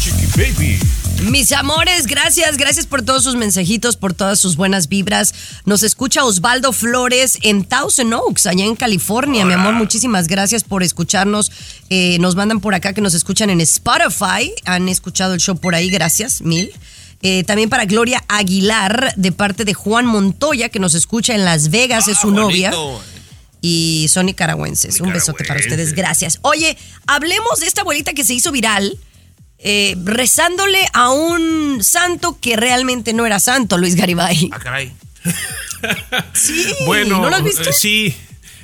[0.00, 0.78] Chiqui baby.
[1.22, 5.34] Mis amores, gracias, gracias por todos sus mensajitos, por todas sus buenas vibras.
[5.64, 9.44] Nos escucha Osvaldo Flores en Thousand Oaks, allá en California.
[9.44, 11.50] Mi amor, muchísimas gracias por escucharnos.
[11.90, 14.52] Eh, nos mandan por acá que nos escuchan en Spotify.
[14.64, 16.70] Han escuchado el show por ahí, gracias, mil.
[17.20, 21.70] Eh, también para Gloria Aguilar, de parte de Juan Montoya, que nos escucha en Las
[21.70, 22.72] Vegas, es su novia.
[23.60, 25.00] Y son nicaragüenses.
[25.00, 26.38] Un besote para ustedes, gracias.
[26.42, 26.78] Oye,
[27.08, 28.96] hablemos de esta abuelita que se hizo viral.
[29.58, 34.48] Eh, rezándole a un santo que realmente no era santo, Luis Garibay.
[34.52, 34.92] Ah, caray.
[36.32, 37.70] Sí, Bueno, ¿no lo has visto?
[37.70, 38.16] eh, sí.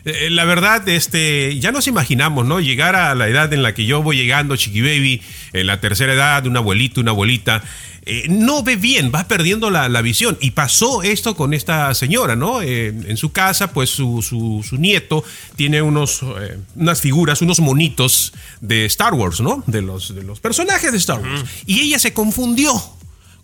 [0.05, 2.61] Eh, La verdad, este, ya nos imaginamos, ¿no?
[2.61, 6.13] Llegar a la edad en la que yo voy llegando, Chiqui Baby, en la tercera
[6.13, 7.63] edad, un abuelito, una abuelita,
[8.07, 10.37] eh, no ve bien, va perdiendo la, la visión.
[10.41, 12.61] Y pasó esto con esta señora, ¿no?
[12.63, 15.25] Eh, en su casa, pues su, su- su nieto
[15.57, 19.63] tiene unos, eh, unas figuras, unos monitos de Star Wars, ¿no?
[19.67, 21.45] De los, de los personajes de Star Wars.
[21.67, 22.73] Y ella se confundió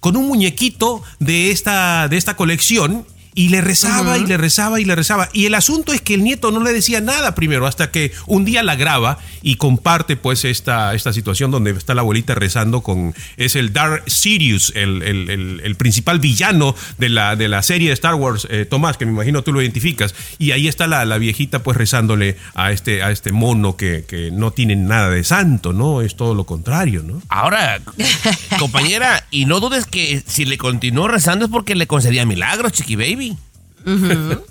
[0.00, 4.84] con un muñequito de esta, de esta colección Y le rezaba y le rezaba y
[4.84, 5.28] le rezaba.
[5.32, 8.44] Y el asunto es que el nieto no le decía nada primero, hasta que un
[8.44, 13.14] día la graba y comparte pues esta, esta situación donde está la abuelita rezando con...
[13.36, 17.88] Es el Dark Sirius, el, el- el- el principal villano de la, de la serie
[17.88, 20.14] de Star Wars, eh, Tomás, que me imagino tú lo identificas.
[20.38, 24.30] Y ahí está la, la viejita pues rezándole a este, a este mono que, que
[24.32, 26.02] no tiene nada de santo, ¿no?
[26.02, 27.22] Es todo lo contrario, ¿no?
[27.28, 27.80] Ahora,
[28.58, 32.96] compañera, y no dudes que si le continuó rezando es porque le concedía milagros, Chiqui
[32.96, 33.29] Baby.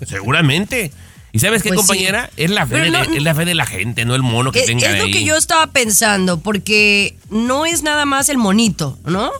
[0.06, 0.92] Seguramente.
[1.32, 1.86] ¿Y sabes qué, Pues sí.
[1.86, 2.30] compañera?
[2.36, 4.66] Es la, fe de, es la fe de la gente, no el mono que Es,
[4.66, 5.12] tenga es lo ahí.
[5.12, 9.30] que yo estaba pensando, porque no es nada más el monito, ¿no?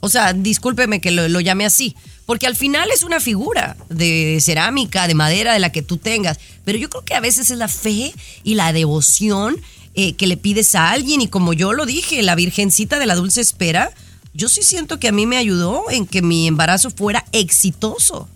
[0.00, 4.38] O sea, discúlpeme que lo, lo llame así, porque al final es una figura de
[4.42, 7.56] cerámica, de madera, de la que tú tengas, pero yo creo que a veces es
[7.56, 8.12] la fe
[8.44, 9.56] y la devoción
[9.94, 13.14] eh, que le pides a alguien, y como yo lo dije, la Virgencita de la
[13.14, 13.90] Dulce Espera,
[14.34, 18.28] yo sí siento que a mí me ayudó en que mi embarazo fuera exitoso.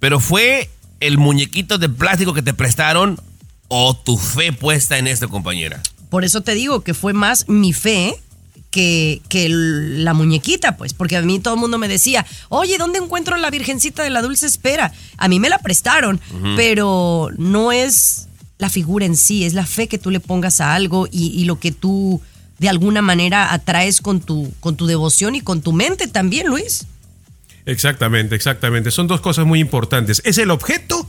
[0.00, 3.20] Pero fue el muñequito de plástico que te prestaron
[3.68, 5.80] o tu fe puesta en esto, compañera.
[6.08, 8.16] Por eso te digo que fue más mi fe
[8.70, 12.98] que, que la muñequita, pues, porque a mí todo el mundo me decía, oye, ¿dónde
[12.98, 14.92] encuentro la Virgencita de la Dulce Espera?
[15.16, 16.20] A mí me la prestaron,
[16.56, 18.26] pero no es
[18.58, 21.44] la figura en sí, es la fe que tú le pongas a algo y, y
[21.44, 22.20] lo que tú
[22.58, 26.86] de alguna manera atraes con tu, con tu devoción y con tu mente también, Luis.
[27.70, 28.90] Exactamente, exactamente.
[28.90, 30.20] Son dos cosas muy importantes.
[30.24, 31.06] ¿Es el objeto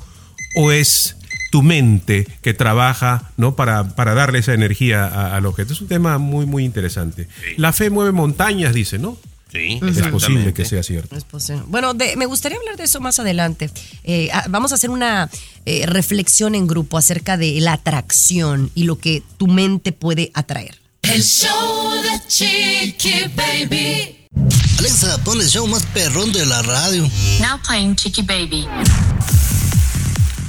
[0.56, 1.16] o es
[1.52, 3.56] tu mente que trabaja ¿no?
[3.56, 5.74] para, para darle esa energía a- al objeto?
[5.74, 7.28] Es un tema muy, muy interesante.
[7.58, 9.18] La fe mueve montañas, dice, ¿no?
[9.52, 11.14] Sí, Es posible que sea cierto.
[11.18, 11.64] Es posible.
[11.68, 13.70] Bueno, de- me gustaría hablar de eso más adelante.
[14.06, 15.30] Eh, ah, vamos a hacer una
[15.66, 20.76] eh, reflexión en grupo acerca de la atracción y lo que tu mente puede atraer.
[21.02, 24.18] El show de Chiqui Baby.
[24.80, 27.04] Alexa, pon el show más perrón de la radio.
[27.40, 28.68] Now playing Chicky Baby.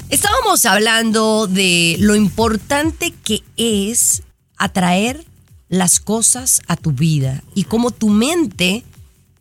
[0.09, 4.23] Estábamos hablando de lo importante que es
[4.57, 5.25] atraer
[5.69, 8.85] las cosas a tu vida y cómo tu mente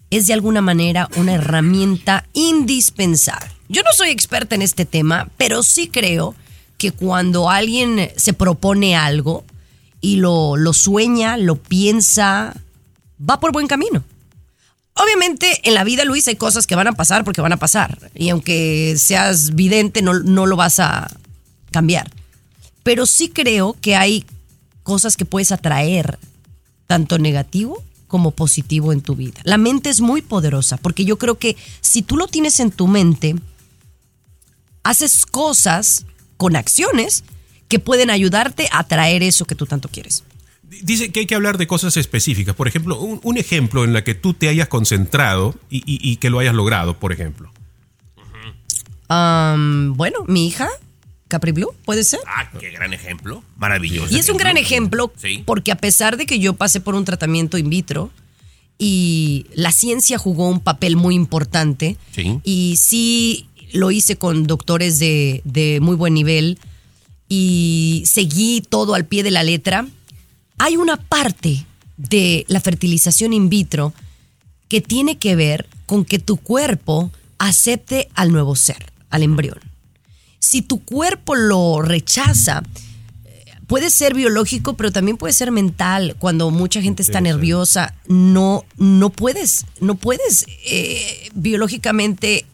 [0.09, 3.51] es de alguna manera una herramienta indispensable.
[3.69, 6.35] Yo no soy experta en este tema, pero sí creo
[6.77, 9.45] que cuando alguien se propone algo
[10.01, 12.55] y lo, lo sueña, lo piensa,
[13.17, 14.03] va por buen camino.
[14.93, 17.97] Obviamente en la vida, Luis, hay cosas que van a pasar porque van a pasar.
[18.13, 21.09] Y aunque seas vidente, no, no lo vas a
[21.71, 22.11] cambiar.
[22.83, 24.25] Pero sí creo que hay
[24.83, 26.19] cosas que puedes atraer,
[26.87, 29.39] tanto negativo como positivo en tu vida.
[29.43, 32.87] La mente es muy poderosa porque yo creo que si tú lo tienes en tu
[32.87, 33.35] mente,
[34.83, 36.05] haces cosas
[36.37, 37.23] con acciones
[37.69, 40.23] que pueden ayudarte a atraer eso que tú tanto quieres.
[40.81, 42.55] Dice que hay que hablar de cosas específicas.
[42.55, 46.15] Por ejemplo, un, un ejemplo en la que tú te hayas concentrado y, y- y
[46.17, 47.51] que lo hayas logrado, por ejemplo.
[49.09, 50.69] Bueno, mi hija,
[51.27, 52.19] Capri Blue, puede ser.
[52.25, 53.43] Ah, qué gran ejemplo.
[53.57, 54.13] Maravilloso.
[54.15, 55.43] Y es un gran ejemplo Sí.
[55.45, 58.09] porque a pesar de que yo pasé por un tratamiento in vitro
[58.77, 62.39] y la ciencia jugó un papel muy importante Sí.
[62.43, 66.57] y sí lo hice con doctores de, de muy buen nivel
[67.29, 69.85] y seguí todo al pie de la letra,
[70.63, 71.65] hay una parte
[71.97, 73.93] de la fertilización in vitro
[74.69, 79.57] que tiene que ver con que tu cuerpo acepte al nuevo ser, al embrión.
[80.37, 82.61] Si tu cuerpo lo rechaza,
[83.25, 86.15] eh, puede ser biológico, pero también puede ser mental.
[86.19, 92.45] Cuando mucha gente está nerviosa, no, no puedes, no puedes eh, biológicamente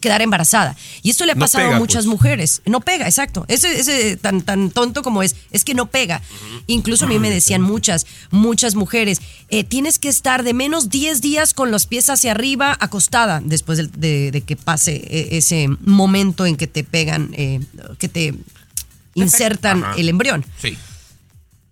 [0.00, 0.76] quedar embarazada.
[1.02, 2.12] Y esto le ha No pasado pega, a muchas pues.
[2.12, 2.62] mujeres.
[2.66, 3.44] No pega, exacto.
[3.48, 6.20] Ese, ese tan, tan tonto como es, es que no pega.
[6.66, 11.20] Incluso a mí me decían muchas, muchas mujeres, eh, tienes que estar de menos 10
[11.20, 15.68] días con los pies hacia arriba, acostada, después de, de- de que pase eh, ese
[15.84, 17.60] momento en que te pegan, eh,
[17.98, 18.34] que te
[19.14, 20.44] insertan el embrión.
[20.60, 20.76] Sí.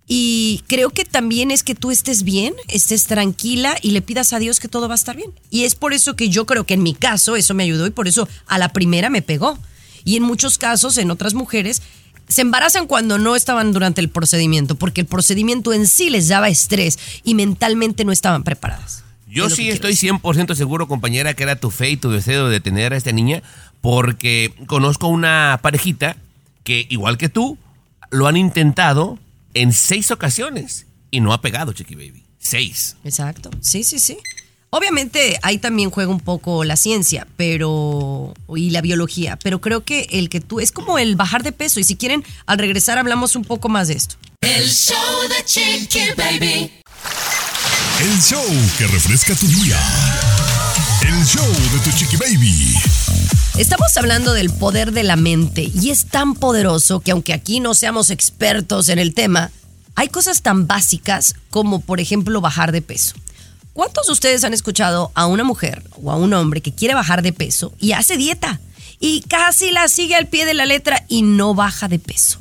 [0.09, 4.39] Y creo que también es que tú estés bien, estés tranquila y le pidas a
[4.39, 5.31] Dios que todo va a estar bien.
[5.49, 7.91] Y es por eso que yo creo que en mi caso eso me ayudó y
[7.91, 9.59] por eso a la primera me pegó.
[10.05, 11.81] Y en muchos casos, en otras mujeres,
[12.29, 16.47] se embarazan cuando no estaban durante el procedimiento, porque el procedimiento en sí les daba
[16.47, 19.03] estrés y mentalmente no estaban preparadas.
[19.27, 22.61] Yo Es sí estoy 100% seguro, compañera, que era tu fe y tu deseo de
[22.61, 23.43] tener a esta niña,
[23.81, 26.15] porque conozco una parejita
[26.63, 27.57] que, igual que tú,
[28.09, 29.19] lo han intentado
[29.61, 32.23] en seis ocasiones y no ha pegado, Chiqui Baby.
[32.39, 32.95] Seis.
[33.03, 33.49] Exacto.
[33.61, 34.17] Sí, sí, sí.
[34.69, 40.07] Obviamente ahí también juega un poco la ciencia, pero y la biología, pero creo que
[40.11, 43.35] el que tú es como el bajar de peso y si quieren al regresar hablamos
[43.35, 44.15] un poco más de esto.
[44.41, 44.95] El show
[45.29, 46.71] de Chiqui Baby.
[47.99, 48.45] El show
[48.77, 49.79] que refresca tu día.
[51.01, 52.75] El show de tu chiqui baby.
[53.57, 57.73] Estamos hablando del poder de la mente y es tan poderoso que aunque aquí no
[57.73, 59.49] seamos expertos en el tema,
[59.95, 63.15] hay cosas tan básicas como por ejemplo bajar de peso.
[63.73, 67.23] ¿Cuántos de ustedes han escuchado a una mujer o a un hombre que quiere bajar
[67.23, 68.59] de peso y hace dieta
[68.99, 72.39] y casi la sigue al pie de la letra y no baja de peso?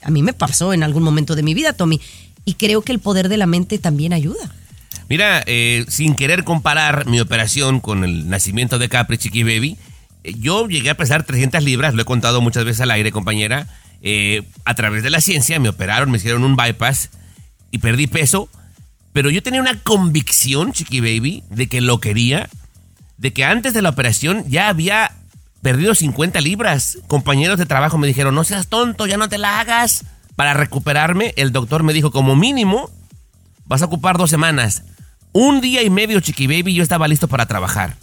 [0.00, 2.00] A mí me pasó en algún momento de mi vida, Tommy,
[2.44, 4.54] y creo que el poder de la mente también ayuda.
[5.08, 9.76] Mira, eh, sin querer comparar mi operación con el nacimiento de Capri Chiqui Baby,
[10.24, 13.66] yo llegué a pesar 300 libras, lo he contado muchas veces al aire, compañera.
[14.00, 17.10] Eh, a través de la ciencia me operaron, me hicieron un bypass
[17.70, 18.48] y perdí peso.
[19.12, 22.48] Pero yo tenía una convicción, Chiqui Baby, de que lo quería,
[23.16, 25.12] de que antes de la operación ya había
[25.62, 26.98] perdido 50 libras.
[27.06, 30.04] Compañeros de trabajo me dijeron, no seas tonto, ya no te la hagas.
[30.36, 32.90] Para recuperarme, el doctor me dijo, como mínimo,
[33.64, 34.82] vas a ocupar dos semanas.
[35.32, 37.96] Un día y medio, Chiqui Baby, yo estaba listo para trabajar.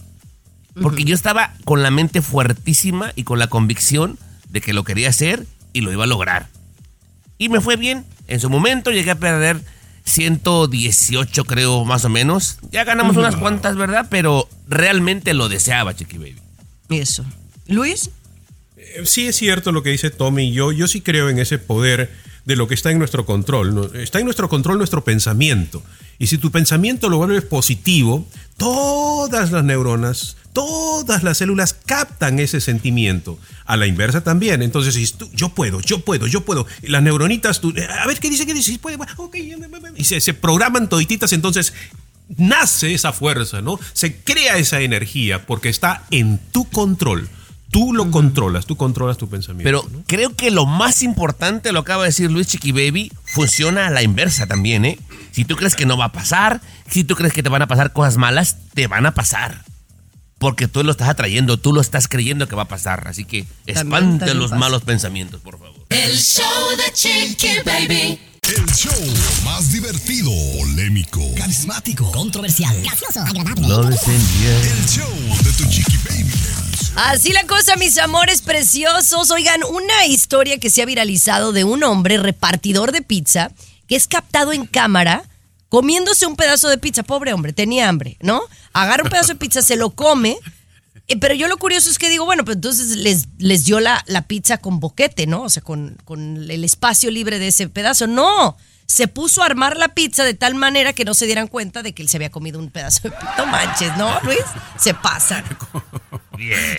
[0.80, 4.18] Porque yo estaba con la mente fuertísima y con la convicción
[4.50, 6.48] de que lo quería hacer y lo iba a lograr.
[7.38, 8.06] Y me fue bien.
[8.28, 9.62] En su momento llegué a perder
[10.06, 12.58] 118, creo, más o menos.
[12.72, 14.08] Ya ganamos unas cuantas, ¿verdad?
[14.10, 16.42] Pero realmente lo deseaba, Chiqui Baby.
[16.90, 17.26] Eso.
[17.68, 18.10] Luis.
[18.78, 20.52] Eh, Sí es cierto lo que dice Tommy.
[20.52, 22.12] Yo, yo sí creo en ese poder
[22.46, 23.92] de lo que está en nuestro control.
[23.96, 25.84] Está en nuestro control nuestro pensamiento.
[26.20, 28.26] Y si tu pensamiento lo vuelves positivo,
[28.58, 33.40] todas las neuronas, todas las células captan ese sentimiento.
[33.66, 34.62] A la inversa también.
[34.62, 36.68] Entonces, si tú, yo puedo, yo puedo, yo puedo.
[36.82, 39.36] Las neuronitas, tú, a ver qué dice, qué dice, puede, ok,
[39.96, 41.32] y se, se programan todititas.
[41.34, 41.74] Entonces,
[42.38, 43.80] nace esa fuerza, ¿no?
[43.94, 47.30] Se crea esa energía porque está en tu control.
[47.72, 49.64] Tú lo controlas, tú controlas tu pensamiento.
[49.64, 53.90] Pero creo que lo más importante, lo acaba de decir Luis Chiqui Baby, funciona a
[53.90, 55.00] la inversa también, ¿eh?
[55.32, 56.60] Si tú crees que no va a pasar,
[56.90, 59.64] si tú crees que te van a pasar cosas malas, te van a pasar.
[60.42, 63.08] Porque tú lo estás atrayendo, tú lo estás creyendo que va a pasar.
[63.08, 64.60] Así que espante también los pasa.
[64.60, 65.76] malos pensamientos, por favor.
[65.90, 66.46] El show
[66.78, 68.20] de Chiqui Baby.
[68.42, 68.92] El show
[69.46, 73.68] más divertido, polémico, Carismático, controversial, gracioso, agradable.
[73.68, 75.08] el show
[75.44, 76.32] de tu chiqui baby.
[76.96, 79.30] Así la cosa, mis amores preciosos.
[79.30, 83.52] Oigan, una historia que se ha viralizado de un hombre repartidor de pizza
[83.88, 85.24] que es captado en cámara
[85.70, 87.04] comiéndose un pedazo de pizza.
[87.04, 88.42] Pobre hombre, tenía hambre, ¿no?
[88.74, 90.38] Agarra un pedazo de pizza, se lo come.
[91.08, 94.04] eh, Pero yo lo curioso es que digo, bueno, pues entonces les, les dio la,
[94.08, 95.44] la pizza con boquete, ¿no?
[95.44, 98.08] O sea, con, con el espacio libre de ese pedazo.
[98.08, 101.82] No, se puso a armar la pizza de tal manera que no se dieran cuenta
[101.84, 103.46] de que él se había comido un pedazo de pizza.
[103.46, 104.40] Manches, ¿no, Luis?
[104.78, 105.44] Se pasa.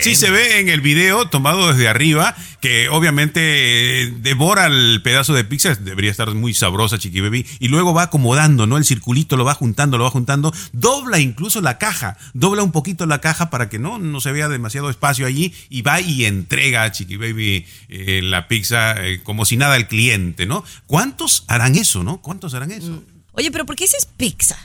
[0.01, 5.33] Sí, se ve en el video tomado desde arriba que obviamente eh, devora el pedazo
[5.33, 8.77] de pizza, debería estar muy sabrosa Chiqui Baby, y luego va acomodando, ¿no?
[8.77, 13.05] El circulito lo va juntando, lo va juntando, dobla incluso la caja, dobla un poquito
[13.05, 16.83] la caja para que no, no se vea demasiado espacio allí y va y entrega
[16.83, 20.63] a Chiqui Baby eh, la pizza eh, como si nada al cliente, ¿no?
[20.87, 22.21] ¿Cuántos harán eso, no?
[22.21, 23.03] ¿Cuántos harán eso?
[23.33, 24.57] Oye, pero ¿por qué dices pizza?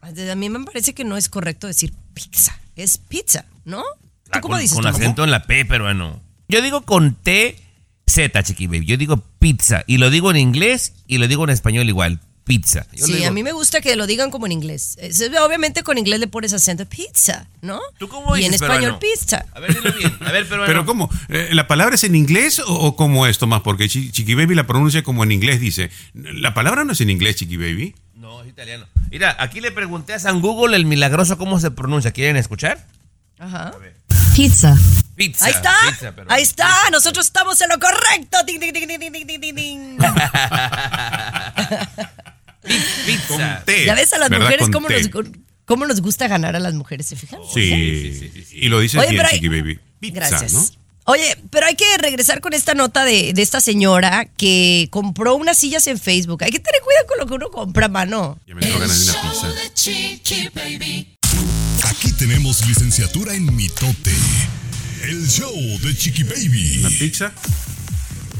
[0.00, 2.58] A mí me parece que no es correcto decir pizza.
[2.76, 3.82] Es pizza, ¿no?
[4.34, 4.74] ¿Tú cómo con, dices?
[4.76, 4.88] con tú?
[4.88, 6.20] acento en la P, peruano.
[6.48, 7.56] Yo digo con T,
[8.06, 8.86] Z, Chiqui Baby.
[8.86, 9.82] Yo digo pizza.
[9.86, 12.20] Y lo digo en inglés y lo digo en español igual.
[12.44, 12.84] Pizza.
[12.92, 14.98] Yo Sí, digo- a mí me gusta que lo digan como en inglés.
[15.00, 17.80] Es- obviamente con inglés le pones acento pizza, ¿no?
[17.98, 18.98] ¿Tú cómo y en dices, español peruano?
[19.00, 19.46] pizza.
[19.54, 20.12] A ver, dilo bien.
[20.20, 20.66] A ver, peruano.
[20.66, 21.08] Pero ¿cómo?
[21.30, 23.62] Eh, ¿La palabra es en inglés o, o cómo es, Tomás?
[23.62, 25.88] Porque Chi- Chiqui Baby la pronuncia como en inglés, dice.
[26.12, 27.94] La palabra no es en inglés, Chiqui Baby.
[28.14, 28.84] No, es italiano.
[29.10, 32.10] Mira, aquí le pregunté a San Google el milagroso cómo se pronuncia.
[32.12, 32.86] ¿Quieren escuchar?
[33.38, 33.72] Ajá.
[34.34, 34.76] Pizza.
[35.14, 35.44] Pizza.
[35.46, 35.74] Ahí está.
[35.90, 36.68] pizza, pero- Ahí está.
[36.90, 38.38] Nosotros estamos en lo correcto.
[38.46, 39.98] Ting, ting, ting.
[43.06, 43.64] Pizza.
[43.86, 45.10] Ya ves a las mujeres Con cómo nos,
[45.64, 47.40] cómo nos gusta ganar a las mujeres, ¿se fijan?
[47.52, 49.78] Sí, y lo dices Oye, bien, pero hay- Chiqui Baby.
[50.00, 50.52] Pizza, Gracias.
[50.52, 50.64] ¿no?
[51.06, 55.58] Oye, pero hay que regresar con esta nota de, de esta señora que compró unas
[55.58, 56.42] sillas en Facebook.
[56.44, 58.38] Hay que tener cuidado con lo que uno compra, mano.
[58.46, 59.48] Ya me entró ganas de una Show pizza.
[61.96, 64.10] Aquí tenemos licenciatura en mitote.
[65.04, 66.78] El show de Chiqui Baby.
[66.80, 67.32] ¿Una pizza?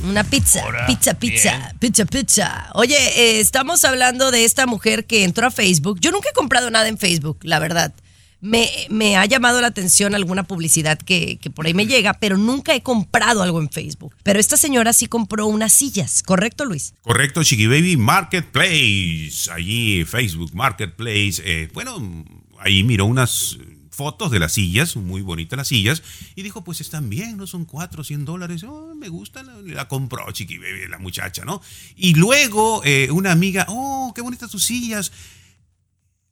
[0.03, 2.71] Una pizza, Ahora, pizza, pizza, pizza, pizza.
[2.75, 6.01] Oye, eh, estamos hablando de esta mujer que entró a Facebook.
[6.01, 7.95] Yo nunca he comprado nada en Facebook, la verdad.
[8.41, 12.37] Me, me ha llamado la atención alguna publicidad que, que por ahí me llega, pero
[12.37, 14.17] nunca he comprado algo en Facebook.
[14.25, 16.93] Pero esta señora sí compró unas sillas, ¿correcto, Luis?
[17.03, 19.51] Correcto, Chiqui Baby Marketplace.
[19.53, 21.41] Allí, Facebook Marketplace.
[21.45, 22.25] Eh, bueno,
[22.61, 23.59] ahí miró unas
[23.95, 26.03] fotos de las sillas, muy bonitas las sillas,
[26.35, 28.65] y dijo, pues están bien, no son 4, 100 dólares.
[28.65, 31.63] Oh, me gustan, la compró Chiqui la muchacha, ¿no?
[31.97, 35.13] Y luego eh, una amiga, oh, qué bonitas tus sillas.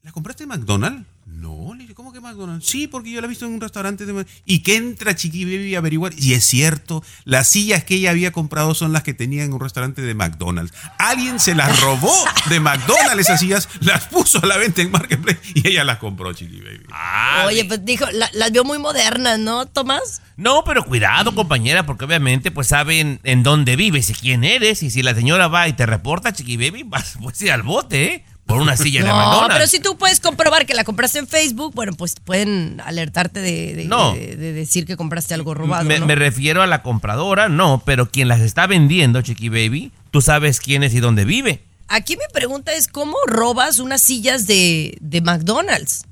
[0.03, 1.07] ¿La compraste en McDonald's?
[1.43, 2.67] No, le dije, ¿cómo que McDonald's?
[2.69, 4.25] Sí, porque yo la he visto en un restaurante de...
[4.47, 6.13] Y que entra Chiqui Baby a averiguar.
[6.17, 9.59] Y es cierto, las sillas que ella había comprado son las que tenía en un
[9.61, 10.73] restaurante de McDonald's.
[10.99, 12.13] Alguien se las robó
[12.49, 16.33] de McDonald's esas sillas, las puso a la venta en Marketplace y ella las compró,
[16.33, 16.83] Chiqui Baby.
[16.93, 20.23] Ah, Oye, pues dijo, la- las vio muy modernas, ¿no, Tomás?
[20.37, 24.83] No, pero cuidado, compañera, porque obviamente pues saben en dónde vives y quién eres.
[24.85, 28.05] Y si la señora va y te reporta, Chiqui Baby, vas pues ir al bote,
[28.15, 28.25] ¿eh?
[28.53, 29.55] Por una silla de No, McDonald's.
[29.55, 33.75] pero si tú puedes comprobar que la compraste en Facebook, bueno, pues pueden alertarte de,
[33.75, 34.15] de- No.
[34.15, 36.07] de- de decir que compraste algo robado, me, ¿no?
[36.07, 40.61] me refiero a la compradora, no, pero quien las está vendiendo, Chiqui Baby, tú sabes
[40.61, 41.63] quién es y dónde vive.
[41.88, 46.05] Aquí mi pregunta es, ¿cómo robas unas sillas de, de McDonald's?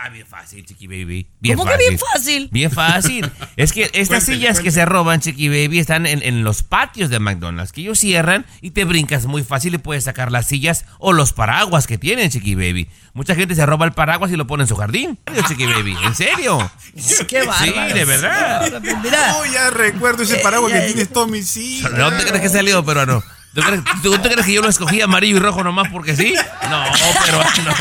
[0.00, 1.26] Ah, bien fácil, Chiqui Baby.
[1.40, 1.84] Bien ¿Cómo fácil.
[1.84, 2.48] que bien fácil?
[2.52, 3.32] Bien fácil.
[3.56, 7.18] Es que estas sillas que se roban, Chiqui Baby, están en, en los patios de
[7.18, 11.12] McDonald's, que ellos cierran y te brincas muy fácil y puedes sacar las sillas o
[11.12, 12.88] los paraguas que tienen, Chiqui Baby.
[13.14, 15.18] Mucha gente se roba el paraguas y lo pone en su jardín.
[15.26, 15.96] ¿En serio, Chiqui Baby?
[16.04, 16.70] ¿En serio?
[17.28, 17.88] Qué bárbaro.
[17.88, 18.80] Sí, de verdad.
[19.02, 20.86] Mira, No, ya recuerdo ese paraguas que ya.
[20.86, 21.82] tienes, Tommy, sí.
[21.82, 23.24] ¿De dónde crees que salió, peruano?
[23.58, 26.32] ¿Tú crees, tú, tú crees que yo lo escogí amarillo y rojo nomás porque sí?
[26.70, 26.84] No,
[27.24, 27.74] pero no.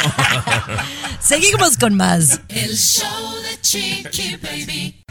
[1.19, 2.41] seguimos con más.
[2.49, 5.03] El show de Chiqui Baby.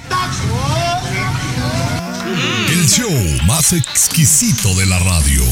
[2.68, 3.10] El show
[3.46, 5.42] más exquisito de la radio.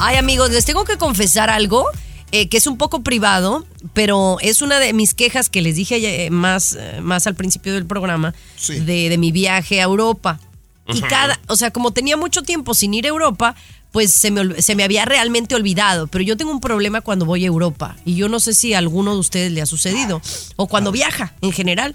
[0.00, 1.84] Ay, amigos, les tengo que confesar algo
[2.32, 6.24] eh, que es un poco privado, pero es una de mis quejas que les dije
[6.24, 8.80] eh, más, eh, más al principio del programa Sí.
[8.80, 10.40] de, de mi viaje a Europa.
[10.88, 13.54] Y cada, o sea, como tenía mucho tiempo sin ir a Europa,
[13.92, 16.06] pues se me, se me había realmente olvidado.
[16.08, 17.96] Pero yo tengo un problema cuando voy a Europa.
[18.04, 20.20] Y yo no sé si a alguno de ustedes le ha sucedido.
[20.56, 21.94] O cuando viaja en general.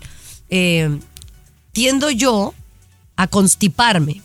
[0.49, 0.97] Eh,
[1.77, 2.55] tiendo yo
[3.17, 4.23] a constiparme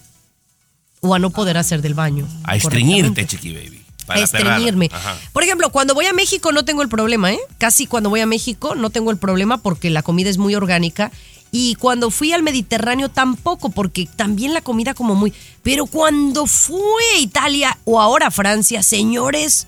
[1.00, 2.26] o a no poder hacer del baño.
[2.44, 3.84] A estreñirte, Chiqui Baby.
[4.04, 4.52] a para cerrar.
[4.52, 4.90] estreñirme.
[5.34, 7.38] Por ejemplo, cuando voy a México no tengo el problema, ¿eh?
[7.58, 11.12] Casi cuando voy a México no tengo el problema porque la comida es muy orgánica.
[11.54, 15.34] Y cuando fui al Mediterráneo tampoco, porque también la comida como muy...
[15.62, 19.66] Pero cuando fui a Italia o ahora a Francia, señores,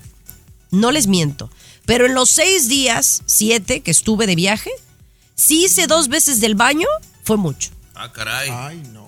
[0.71, 1.51] no les miento.
[1.85, 4.71] Pero en los seis días, siete que estuve de viaje,
[5.35, 6.87] si hice dos veces del baño,
[7.23, 7.69] fue mucho.
[7.93, 8.49] Ah, caray.
[8.51, 9.05] Ay, no.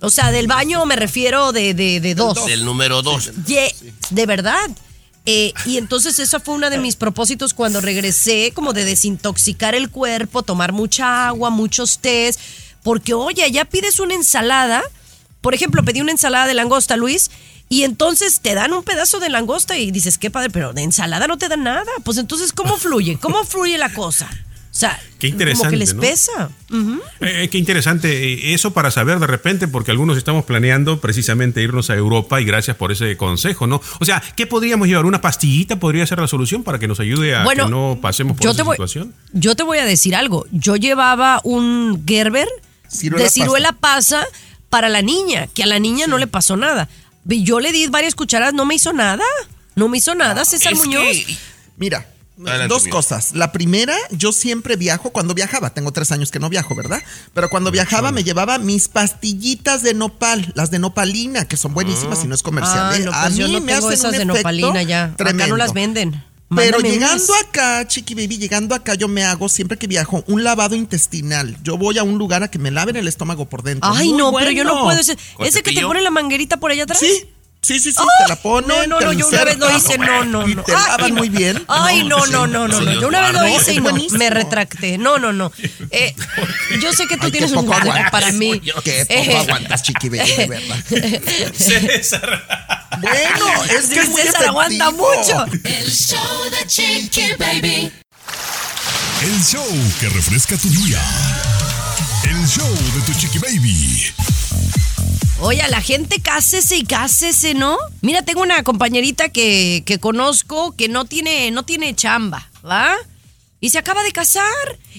[0.00, 2.44] O sea, del baño me refiero de, de, de dos.
[2.44, 3.30] Del número dos.
[3.46, 4.68] De verdad.
[5.26, 9.90] Eh, y entonces eso fue uno de mis propósitos cuando regresé, como de desintoxicar el
[9.90, 12.38] cuerpo, tomar mucha agua, muchos tés,
[12.84, 14.82] porque oye, ya pides una ensalada,
[15.40, 17.32] por ejemplo, pedí una ensalada de langosta, Luis,
[17.68, 21.26] y entonces te dan un pedazo de langosta y dices, qué padre, pero de ensalada
[21.26, 21.90] no te dan nada.
[22.04, 23.18] Pues entonces, ¿cómo fluye?
[23.18, 24.30] ¿Cómo fluye la cosa?
[24.76, 26.02] O sea, Qué como que les ¿no?
[26.02, 26.50] pesa.
[26.70, 27.00] Ujú.
[27.22, 31.88] Eh, qué interesante eh, eso para saber de repente, porque algunos estamos planeando precisamente irnos
[31.88, 33.80] a Europa y gracias por ese consejo, ¿no?
[34.00, 35.06] O sea, ¿qué podríamos llevar?
[35.06, 38.36] ¿Una pastillita podría ser la solución para que nos ayude a Bueno, que no pasemos
[38.36, 39.14] por yo esa te voy, situación?
[39.32, 40.44] Yo te voy a decir algo.
[40.52, 42.46] Yo llevaba un Gerber
[42.86, 44.26] Ciruela de ciruela pasa
[44.68, 46.90] para la niña, que a la niña no le pasó nada.
[47.24, 49.24] Yo le di varias cucharadas, no me hizo nada.
[49.74, 51.02] No me hizo nada, César Es Muñoz.
[51.02, 51.36] que-
[51.78, 52.06] Mira,
[52.38, 53.32] Adelante, dos cosas.
[53.34, 55.70] La primera, yo siempre viajo cuando viajaba.
[55.70, 57.02] Tengo tres años que no viajo, ¿verdad?
[57.32, 62.22] Pero cuando viajaba me llevaba mis pastillitas de nopal, las de nopalina, que son buenísimas
[62.24, 62.90] y no es comercial.
[62.92, 63.00] Ah, ¿eh?
[63.00, 65.14] no, A pues yo mí no me tengo hacen esas un de efecto nopalina ya.
[65.18, 66.22] Acá no las venden.
[66.54, 67.42] Pero Mándame llegando unas.
[67.42, 71.56] acá, Chiqui Baby, llegando acá, yo me hago siempre que viajo un lavado intestinal.
[71.64, 73.90] Yo voy a un lugar a que me laven el estómago por dentro.
[73.92, 75.00] Ay, Muy no, pero yo no puedo.
[75.00, 77.00] Ese, ¿Con ese que te pone la manguerita por allá atrás.
[77.00, 77.24] Sí,
[77.66, 78.68] sí, sí, sí, te la ponen.
[78.68, 80.62] No, no, no, yo una vez lo hice, no, no, Y no.
[80.62, 81.16] te Ay, lavan no.
[81.16, 81.64] muy bien.
[81.68, 82.92] Ay, no, no, no, no, no.
[83.00, 84.98] Yo una vez lo hice y no, me retracté.
[84.98, 85.52] No, no, no.
[85.90, 86.14] Eh,
[86.80, 88.60] yo sé que tú Ay, tienes un poco consejo aguantas, para mí.
[88.60, 88.82] Qué poco
[89.30, 90.76] Eh, aguantas, Chiqui Baby, de verdad.
[91.56, 92.88] César.
[93.00, 95.44] Bueno, es que es muy César aguanta mucho.
[95.64, 97.92] El show de Chiqui Baby.
[99.22, 99.66] El show
[100.00, 101.00] que refresca tu día.
[102.24, 104.12] El show de tu chiqui baby.
[105.40, 107.76] Oye, la gente cásese y cásese, ¿no?
[108.00, 112.94] Mira, tengo una compañerita que, que conozco que no tiene, no tiene chamba, ¿va?
[113.60, 114.44] Y se acaba de casar.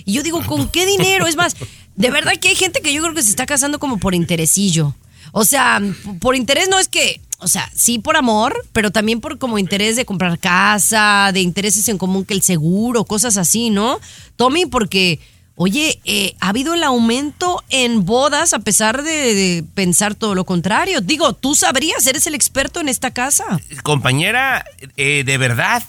[0.06, 1.26] Y yo digo, ¿con qué dinero?
[1.26, 1.56] Es más,
[1.96, 4.96] de verdad que hay gente que yo creo que se está casando como por interesillo.
[5.32, 5.82] O sea,
[6.20, 9.96] por interés no es que, o sea, sí por amor, pero también por como interés
[9.96, 14.00] de comprar casa, de intereses en común que el seguro, cosas así, ¿no?
[14.36, 15.20] Tommy, porque,
[15.58, 20.46] oye, eh, ha habido el aumento en bodas a pesar de, de pensar todo lo
[20.46, 21.02] contrario.
[21.02, 23.44] Digo, tú sabrías, eres el experto en esta casa.
[23.82, 24.64] Compañera,
[24.96, 25.84] eh, de verdad,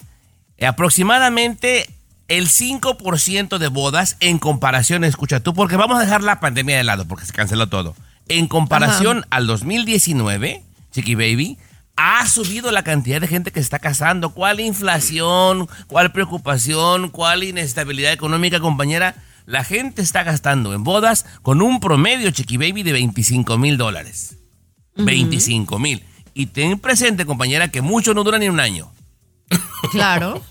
[0.67, 1.87] aproximadamente
[2.29, 6.85] el 5% de bodas en comparación, escucha tú, porque vamos a dejar la pandemia de
[6.85, 7.95] lado, porque se canceló todo.
[8.29, 10.63] En comparación al 2019,
[10.93, 11.59] Chiqui Baby,
[11.97, 14.31] ha subido la cantidad de gente que se está casando.
[14.31, 15.69] ¿Cuál inflación?
[15.89, 17.11] ¿Cuál preocupación?
[17.11, 19.15] ¿Cuál inestabilidad económica, compañera?
[19.49, 24.37] La gente está gastando en bodas con un promedio, Chiqui Baby, de 25 mil dólares.
[24.97, 26.05] 25 mil.
[26.35, 28.93] Y ten presente, compañera, que mucho no dura ni un año.
[29.91, 30.45] Claro.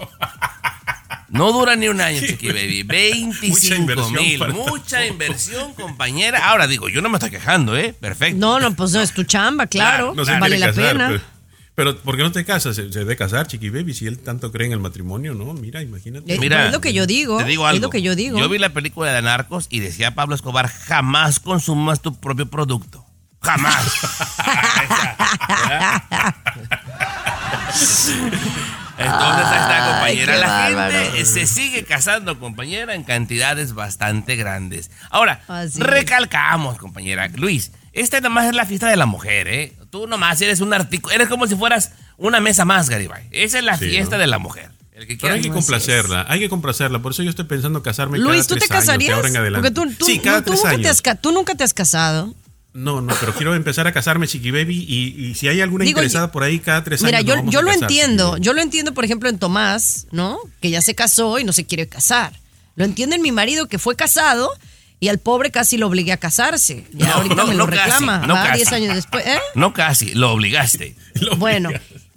[1.30, 2.82] No dura ni un año, Chiqui Baby.
[2.82, 4.48] 25 inversión mil.
[4.48, 6.50] Mucha inversión, compañera.
[6.50, 7.94] Ahora digo, yo no me estoy quejando, ¿eh?
[7.94, 8.40] Perfecto.
[8.40, 10.16] No, no, pues no es tu chamba, claro.
[10.16, 11.08] No se vale la casar, pena.
[11.10, 11.22] Pero,
[11.78, 12.76] pero ¿por qué no te casas?
[12.76, 15.54] Se, se debe casar, Chiqui Baby, si él tanto cree en el matrimonio, ¿no?
[15.54, 16.34] Mira, imagínate.
[16.34, 17.38] Eh, es lo que yo digo.
[17.38, 17.86] Te digo es algo.
[17.86, 18.40] lo que yo digo.
[18.40, 23.06] Yo vi la película de Narcos y decía Pablo Escobar, jamás consumas tu propio producto.
[23.44, 23.94] Jamás.
[28.98, 30.38] Entonces ahí está, Ay, compañera.
[30.38, 30.98] La bárbaro.
[30.98, 34.90] gente se sigue casando, compañera, en cantidades bastante grandes.
[35.12, 37.28] Ahora, Así recalcamos, compañera.
[37.28, 39.76] Luis, esta nomás es la fiesta de la mujer, ¿eh?
[39.90, 43.28] Tú nomás eres un artículo, eres como si fueras una mesa más, Garibay.
[43.32, 44.22] Esa es la Sí, fiesta ¿no?
[44.22, 44.70] de la mujer.
[44.94, 47.00] El que Pero hay que complacerla, hay que complacerla.
[47.02, 49.16] Por eso yo estoy pensando casarme Luis, cada ¿tú te tres años, de casarías?
[49.16, 49.72] ahora en adelante.
[49.72, 51.02] Porque tú, tú- sí, cada no, tú tres nunca años.
[51.04, 52.34] te has, tú nunca te has casado.
[52.74, 55.98] No, no, pero quiero empezar a casarme, Chiqui Baby, y, y si hay alguna Digo,
[56.00, 57.28] interesada por ahí cada tres Mira, años.
[57.30, 58.34] yo, vamos yo a lo casar, entiendo.
[58.36, 60.38] Chiqui Yo lo entiendo, por ejemplo, en Tomás, ¿no?
[60.62, 62.34] Que ya se casó y no se quiere casar.
[62.76, 64.50] Lo entiendo en mi marido que fue casado
[65.00, 66.86] y al pobre casi lo obligué a casarse.
[66.94, 68.20] Ya No, ahorita no, me no lo casi, reclama.
[68.28, 68.56] no va, casi.
[68.58, 69.26] 10 años después.
[69.28, 69.40] ¿eh?
[69.56, 70.96] No casi, lo obligaste.
[71.38, 71.70] Bueno.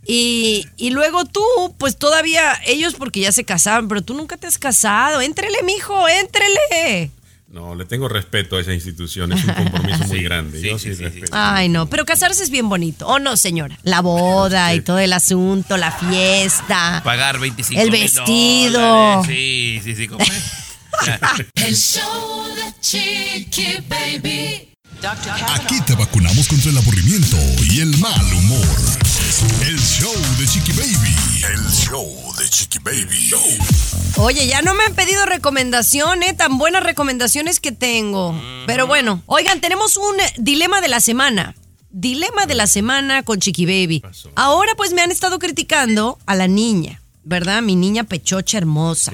[0.07, 1.43] Y, y luego tú,
[1.79, 5.21] pues todavía, ellos porque ya se casaron, pero tú nunca te has casado.
[5.21, 7.11] Éntrele, mijo, éntrele.
[7.49, 10.61] No, le tengo respeto a esa institución, es un compromiso muy grande.
[10.63, 11.33] yo sí, respeto.
[11.33, 13.07] Ay, no, pero casarse es bien bonito.
[13.09, 13.79] ¿O no, señora?
[13.83, 17.03] La boda y todo el asunto, la fiesta.
[17.05, 18.81] Pagar 25 El mil vestido.
[18.81, 19.27] dólares.
[19.27, 20.09] Sí, sí, sí.
[21.55, 24.75] El show de Chiqui Baby.
[25.55, 27.37] Aquí te vacunamos contra el aburrimiento
[27.71, 28.77] y el mal humor.
[29.63, 31.45] El show de Chiqui Baby.
[31.55, 33.31] El show de Chiqui Baby.
[34.17, 38.39] Oye, ya no me han pedido recomendaciones, tan buenas recomendaciones que tengo.
[38.67, 41.55] Pero bueno, oigan, tenemos un eh, dilema de la semana.
[41.89, 44.03] Dilema de la semana con Chiqui Baby.
[44.37, 47.63] Ahora pues me han estado criticando a la niña, ¿verdad?
[47.63, 49.13] Mi niña pechocha hermosa.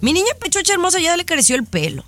[0.00, 2.04] Mi niña pechocha hermosa ya le creció el pelo.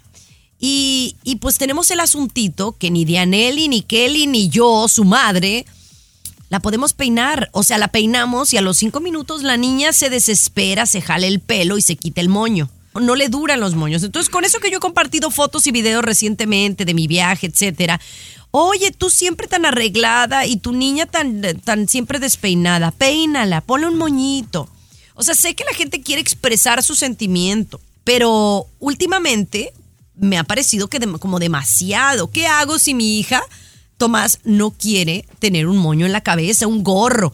[0.59, 5.67] Y, y pues tenemos el asuntito que ni Dianelli, ni Kelly, ni yo, su madre,
[6.51, 7.49] la podemos peinar.
[7.53, 11.27] O sea, la peinamos y a los cinco minutos la niña se desespera, se jala
[11.27, 12.71] el pelo y se quita el moño.
[12.95, 14.03] No le duran los moños.
[14.03, 18.01] Entonces, con eso que yo he compartido fotos y videos recientemente de mi viaje, etcétera.
[18.51, 22.91] Oye, tú siempre tan arreglada y tu niña tan, tan siempre despeinada.
[22.91, 24.69] Peínala, ponle un moñito.
[25.15, 29.73] O sea, sé que la gente quiere expresar su sentimiento, pero últimamente
[30.15, 32.31] me ha parecido que como demasiado.
[32.31, 33.43] ¿Qué hago si mi hija,
[33.97, 37.33] Tomás, no quiere tener un moño en la cabeza, un gorro?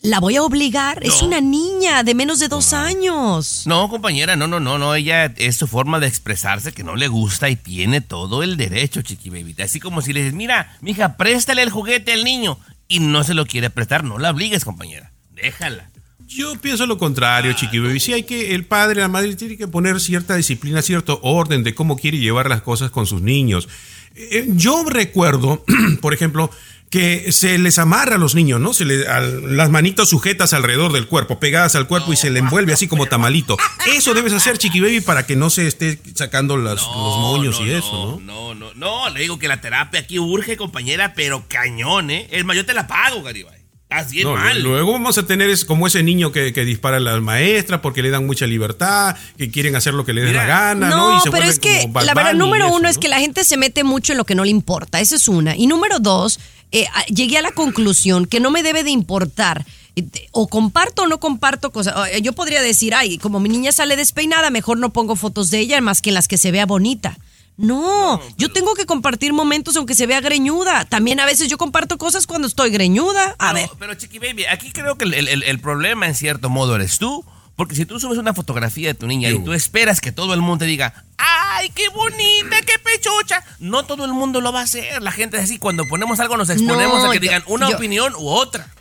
[0.00, 1.04] La voy a obligar.
[1.04, 3.64] Es una niña de menos de dos años.
[3.66, 4.94] No, compañera, no, no, no, no.
[4.94, 9.02] Ella es su forma de expresarse que no le gusta y tiene todo el derecho,
[9.02, 9.56] chiqui baby.
[9.60, 13.34] Así como si le dices, mira, mija, préstale el juguete al niño y no se
[13.34, 15.10] lo quiere prestar, no la obligues, compañera.
[15.32, 15.90] Déjala.
[16.28, 18.00] Yo pienso lo contrario, Chiqui Baby.
[18.00, 21.74] Sí hay que, el padre, la madre tiene que poner cierta disciplina, cierto orden de
[21.74, 23.68] cómo quiere llevar las cosas con sus niños.
[24.14, 25.64] Eh, yo recuerdo,
[26.02, 26.50] por ejemplo,
[26.90, 28.74] que se les amarra a los niños, ¿no?
[28.74, 32.40] Se le, al- las manitas sujetas alrededor del cuerpo, pegadas al cuerpo y se le
[32.40, 33.56] envuelve así como tamalito.
[33.94, 37.70] Eso debes hacer, Chiqui Baby, para que no se esté sacando las- los moños y
[37.70, 38.54] eso, ¿no?
[38.54, 42.28] No, no, no, le digo que la terapia aquí urge, compañera, pero cañón, ¿eh?
[42.44, 43.57] Más, yo te la pago, Garibay.
[43.90, 44.62] Estás bien No, mal.
[44.62, 48.02] Luego vamos a tener es como ese niño que, que dispara a la maestra porque
[48.02, 51.10] le dan mucha libertad, que quieren hacer lo que les dé la gana, ¿no?
[51.12, 52.88] No, Y se pero es que la verdad, número eso, uno ¿no?
[52.90, 55.00] es que la gente se mete mucho en lo que no le importa.
[55.00, 55.56] Esa es una.
[55.56, 56.38] Y número dos,
[56.70, 59.64] eh, llegué a la conclusión que no me debe de importar.
[59.96, 61.94] eh, O comparto o no comparto cosas.
[62.12, 65.60] Eh, Yo podría decir, ay, como mi niña sale despeinada, mejor no pongo fotos de
[65.60, 67.16] ella más que en las que se vea bonita.
[67.58, 70.84] No, yo tengo que compartir momentos aunque se vea greñuda.
[70.84, 73.34] También a veces yo comparto cosas cuando estoy greñuda.
[73.38, 73.68] A ver.
[73.78, 77.24] Pero, Chiqui Baby, aquí creo que el, el- el problema en cierto modo eres tú.
[77.56, 80.40] Porque si tú subes una fotografía de tu niña y tú esperas que todo el
[80.40, 83.42] mundo te diga, ¡ay, qué bonita, qué pechocha!
[83.58, 85.02] No todo el mundo lo va a hacer.
[85.02, 85.58] La gente es así.
[85.58, 88.72] Cuando ponemos algo nos exponemos No, a que yo- digan una yo- opinión u otra.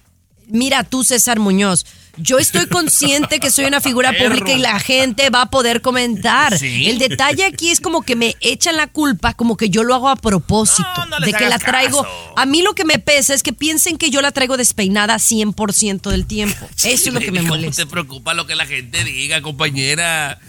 [0.46, 1.88] Mira tú, César Muñoz,
[2.18, 6.58] yo estoy consciente que soy una figura pública y la gente va a poder comentar.
[6.58, 6.88] Sí.
[6.90, 10.10] El detalle aquí es como que me echan la culpa, como que yo lo hago
[10.10, 12.04] a propósito, no de que la traigo.
[12.04, 12.34] caso.
[12.36, 16.10] A mí lo que me pesa es que piensen que yo la traigo despeinada 100%
[16.10, 16.68] del tiempo.
[16.78, 17.84] Eso es lo que me Baby, ¿cómo molesta.
[17.84, 20.40] te preocupa lo que la gente diga, compañera?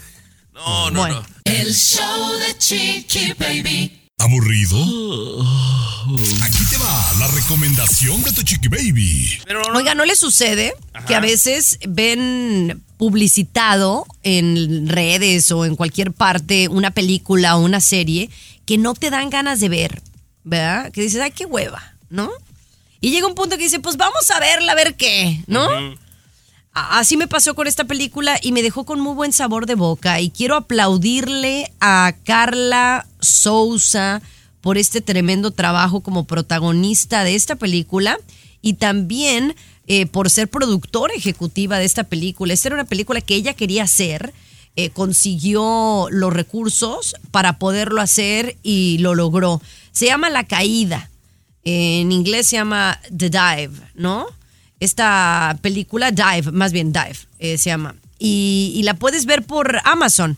[0.53, 1.15] No, no, Bueno.
[1.21, 1.25] no.
[1.45, 3.98] El show de Chiqui Baby.
[4.19, 4.77] ¿Aburrido?
[6.43, 9.39] Aquí te va la recomendación de tu chiqui baby.
[9.73, 10.73] Oiga, ¿no le sucede
[11.07, 17.79] que a veces ven publicitado en redes o en cualquier parte una película o una
[17.79, 18.29] serie
[18.65, 20.01] que no te dan ganas de ver?
[20.43, 20.91] ¿Verdad?
[20.91, 22.29] Que dices, ay, qué hueva, ¿no?
[23.01, 25.67] Y llega un punto que dice, pues vamos a verla, a ver qué, ¿no?
[26.73, 30.19] Así me pasó con esta película y me dejó con muy buen sabor de boca.
[30.19, 34.21] Y quiero aplaudirle a Carla Souza
[34.61, 38.17] por este tremendo trabajo como protagonista de esta película
[38.61, 39.55] y también
[39.87, 42.53] eh, por ser productora ejecutiva de esta película.
[42.53, 44.33] Esta era una película que ella quería hacer.
[44.75, 49.61] eh, consiguió los recursos para poderlo hacer y lo logró.
[49.91, 51.09] Se llama La Caída.
[51.65, 54.25] En inglés se llama The Dive, ¿no?
[54.79, 57.95] Esta película, Dive, más bien Dive, eh, se llama.
[58.19, 60.37] Y la puedes ver por Amazon.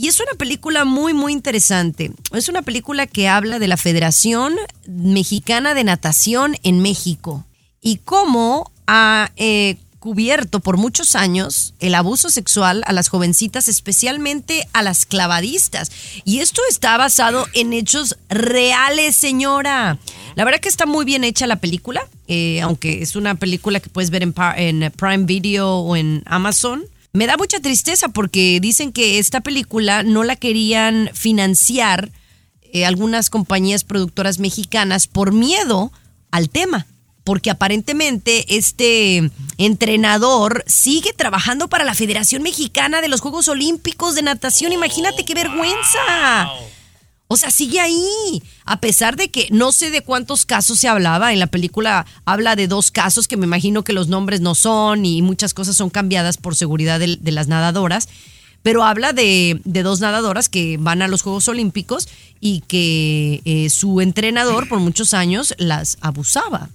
[0.00, 2.12] Y es una película muy, muy interesante.
[2.32, 4.54] Es una película que habla de la Federación
[4.86, 7.44] Mexicana de Natación en México
[7.82, 14.68] y cómo ha eh, cubierto por muchos años el abuso sexual a las jovencitas, especialmente
[14.72, 15.90] a las clavadistas.
[16.24, 19.98] Y esto está basado en hechos reales, señora.
[20.36, 23.90] La verdad que está muy bien hecha la película, eh, aunque es una película que
[23.90, 26.84] puedes ver en, en Prime Video o en Amazon.
[27.12, 32.10] Me da mucha tristeza porque dicen que esta película no la querían financiar
[32.72, 35.92] eh, algunas compañías productoras mexicanas por miedo
[36.30, 36.86] al tema.
[37.24, 44.22] Porque aparentemente este entrenador sigue trabajando para la Federación Mexicana de los Juegos Olímpicos de
[44.22, 44.72] Natación.
[44.72, 45.98] Imagínate qué vergüenza.
[47.30, 48.42] O sea, sigue ahí.
[48.64, 51.32] A pesar de que no sé de cuántos casos se hablaba.
[51.32, 55.04] En la película habla de dos casos que me imagino que los nombres no son
[55.04, 58.08] y muchas cosas son cambiadas por seguridad de, las nadadoras.
[58.62, 62.08] Pero habla de, de dos nadadoras que van a los Juegos Olímpicos
[62.40, 66.70] y que eh, su entrenador por muchos años las abusaba.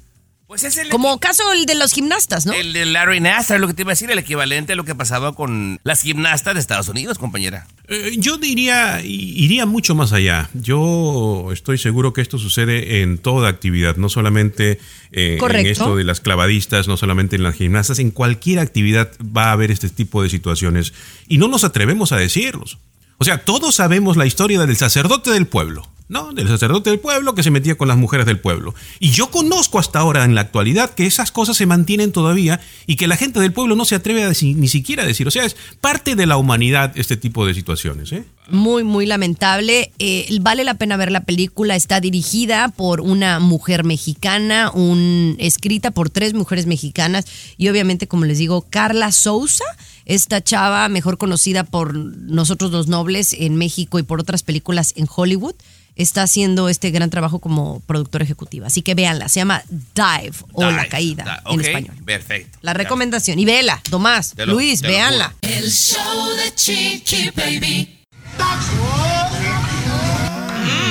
[0.53, 2.53] Pues es el Como caso el de los gimnastas, ¿no?
[2.53, 4.93] El de Larry Nassar, lo que te iba a decir, el equivalente a lo que
[4.93, 7.65] pasaba con las gimnastas de Estados Unidos, compañera.
[7.87, 10.51] Eh, Yo diría, iría mucho más allá.
[10.53, 14.77] Yo estoy seguro que esto sucede en toda actividad, no solamente
[15.11, 19.45] eh, en esto de las clavadistas, no solamente en las gimnastas, en cualquier actividad va
[19.45, 20.93] a haber este tipo de situaciones
[21.27, 22.77] y no nos atrevemos a decirlos.
[23.17, 26.33] O sea, todos sabemos la historia del sacerdote del pueblo, ¿no?
[26.33, 28.75] Del sacerdote del pueblo que se metía con las mujeres del pueblo.
[28.99, 32.95] Y yo conozco hasta ahora en la actualidad que esas cosas se mantienen todavía y
[32.95, 35.27] que la gente del pueblo no se atreve a ni siquiera a decir.
[35.27, 38.25] O sea, es parte de la humanidad este tipo de situaciones, ¿eh?
[38.49, 39.93] Muy, muy lamentable.
[39.99, 41.75] Eh, vale la pena ver la película.
[41.75, 47.25] Está dirigida por una mujer mexicana, un, escrita por tres mujeres mexicanas
[47.57, 49.63] y obviamente, como les digo, Carla Souza,
[50.05, 55.07] esta chava mejor conocida por Nosotros los Nobles en México y por otras películas en
[55.13, 55.55] Hollywood,
[55.95, 58.67] está haciendo este gran trabajo como productora ejecutiva.
[58.67, 61.95] Así que véanla, se llama Dive o La Caída da- en español.
[62.05, 62.57] Perfecto.
[62.61, 63.37] La recomendación.
[63.39, 65.35] Y vela, Tomás, lo- Luis, véanla.
[65.41, 67.99] El show de Chiqui Baby.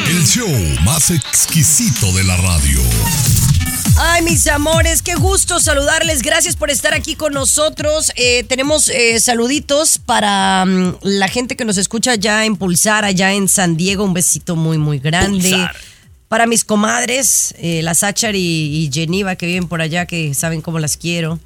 [0.08, 0.48] El show
[0.84, 2.80] más exquisito de la radio.
[3.98, 6.22] Ay, mis amores, qué gusto saludarles.
[6.22, 8.10] Gracias por estar aquí con nosotros.
[8.16, 13.32] Eh, tenemos eh, saluditos para mm, la gente que nos escucha ya en Pulsar, allá
[13.32, 14.04] en San Diego.
[14.04, 15.50] Un besito muy, muy grande.
[15.50, 15.76] Pulsar.
[16.28, 20.62] Para mis comadres, eh, la Sachar y, y Geneva, que viven por allá, que saben
[20.62, 21.38] cómo las quiero.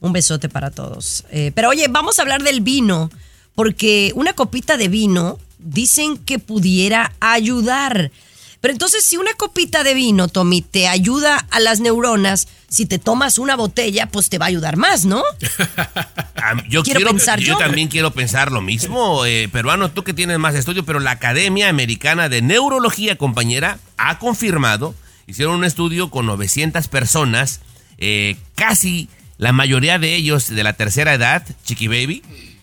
[0.00, 1.24] Un besote para todos.
[1.30, 3.10] Eh, pero oye, vamos a hablar del vino,
[3.54, 8.12] porque una copita de vino dicen que pudiera ayudar.
[8.60, 12.98] Pero entonces, si una copita de vino, Tommy, te ayuda a las neuronas, si te
[12.98, 15.22] tomas una botella, pues te va a ayudar más, ¿no?
[16.68, 17.58] Yo Quiero quiero, pensar yo yo.
[17.58, 21.68] también quiero pensar lo mismo, eh, peruano, tú que tienes más estudio, pero la Academia
[21.68, 24.94] Americana de Neurología, compañera, ha confirmado,
[25.26, 27.60] hicieron un estudio con 900 personas,
[27.98, 32.22] eh, casi la mayoría de ellos de la tercera edad, Chiqui Baby,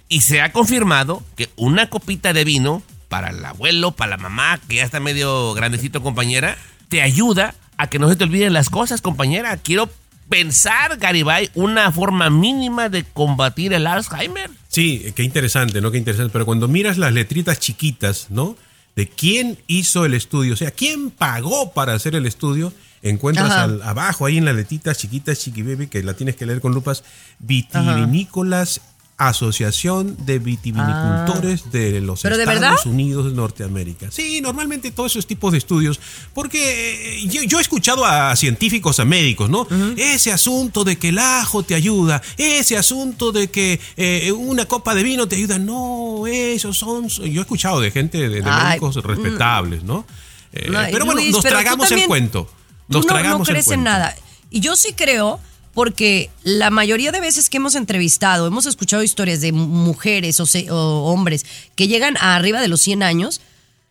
[0.10, 2.82] y se ha confirmado que una copita de vino
[3.16, 6.58] para el abuelo, para la mamá, que ya está medio grandecito, compañera,
[6.90, 9.56] te ayuda a que no se te olviden las cosas, compañera.
[9.56, 9.90] Quiero
[10.28, 14.50] pensar, Garibay, una forma mínima de combatir el Alzheimer.
[14.68, 15.92] Sí, qué interesante, ¿no?
[15.92, 16.34] Qué interesante.
[16.34, 18.58] Pero cuando miras las letritas chiquitas, ¿no?
[18.98, 23.82] De quién hizo el estudio, o sea, quién pagó para hacer el estudio, encuentras al-
[23.84, 27.06] abajo, ahí en las letritas chiquitas, chiqui baby, que la tienes que leer con lupas,
[27.40, 28.82] Vitivinícolas
[29.18, 32.24] Asociación de Vitivinicultores de los Ah.
[32.24, 32.88] ¿Pero de Estados verdad?
[32.88, 34.12] Unidos de Norteamérica.
[34.12, 36.00] Sí, normalmente todos esos tipos de estudios,
[36.34, 39.68] porque eh, yo, yo he escuchado a científicos, a médicos, ¿no?
[39.98, 44.94] Ese asunto de que el ajo te ayuda, ese asunto de que eh, una copa
[44.96, 47.08] de vino te ayuda, no, esos son...
[47.08, 50.06] Yo he escuchado de gente, de, de Ay, médicos respetables, ¿no?
[50.52, 52.50] Eh, No, pero bueno, Luis, nos pero tragamos el cuento.
[52.88, 53.84] Nos no, tragamos no el crees en cuento.
[53.90, 54.16] nada.
[54.52, 55.40] Y yo sí creo,
[55.76, 60.72] porque la mayoría de veces que hemos entrevistado, hemos escuchado historias de mujeres o, se-
[60.72, 61.46] o hombres
[61.76, 63.42] que llegan a arriba de los 100 años,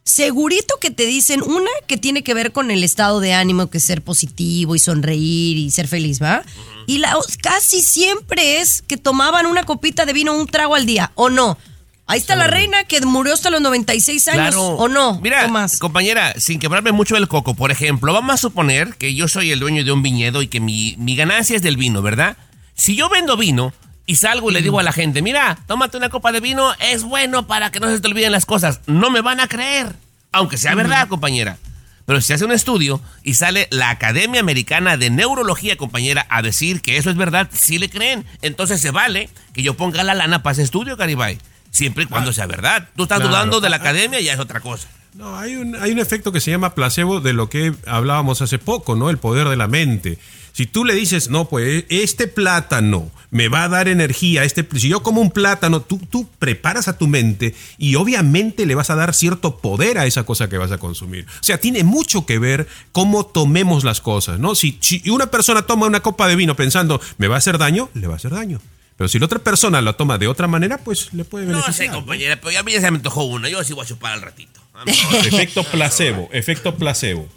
[0.02, 3.78] segurito que te dicen una que tiene que ver con el estado de ánimo, que
[3.78, 6.42] es ser positivo y sonreír y ser feliz, ¿va?
[6.86, 11.12] Y la, casi siempre es que tomaban una copita de vino, un trago al día,
[11.14, 11.56] ¿o no?
[12.06, 14.62] Ahí está la reina que murió hasta los 96 años, Claro.
[14.62, 15.20] ¿o no?
[15.20, 15.78] Mira, Tomás?
[15.78, 19.58] compañera, sin quebrarme mucho el coco, por ejemplo, vamos a suponer que yo soy el
[19.60, 22.36] dueño de un viñedo y que mi, mi ganancia es del vino, ¿verdad?
[22.74, 23.72] Si yo vendo vino
[24.04, 27.04] y salgo y le digo a la gente, mira, tómate una copa de vino, es
[27.04, 29.96] bueno para que no se te olviden las cosas, no me van a creer,
[30.30, 31.56] aunque sea verdad, compañera.
[32.04, 36.82] Pero si hace un estudio y sale la Academia Americana de Neurología, compañera, a decir
[36.82, 38.26] que eso es verdad, sí le creen.
[38.42, 41.38] Entonces se vale que yo ponga la lana para ese estudio, Caribay.
[41.74, 42.88] Siempre y cuando sea verdad.
[42.96, 43.30] Tú estás Claro.
[43.34, 44.86] dudando de la academia, ya es otra cosa.
[45.14, 48.58] No, hay un, hay un efecto que se llama placebo de lo que hablábamos hace
[48.58, 49.10] poco, ¿no?
[49.10, 50.18] El poder de la mente.
[50.52, 54.88] Si tú le dices, no, pues este plátano me va a dar energía, este, si
[54.88, 58.94] yo como un plátano, tú, tú preparas a tu mente y obviamente le vas a
[58.94, 61.26] dar cierto poder a esa cosa que vas a consumir.
[61.26, 64.54] O sea, tiene mucho que ver cómo tomemos las cosas, ¿no?
[64.54, 67.88] Si, si una persona toma una copa de vino pensando, me va a hacer daño,
[67.94, 68.60] le va a hacer daño.
[68.96, 71.88] Pero si la otra persona la toma de otra manera, pues le puede No beneficiar.
[71.88, 73.48] sé, compañera, pero ya a mí ya se me antojó una.
[73.48, 74.60] Yo sí voy a chupar al ratito.
[75.24, 77.28] Efecto placebo, efecto placebo.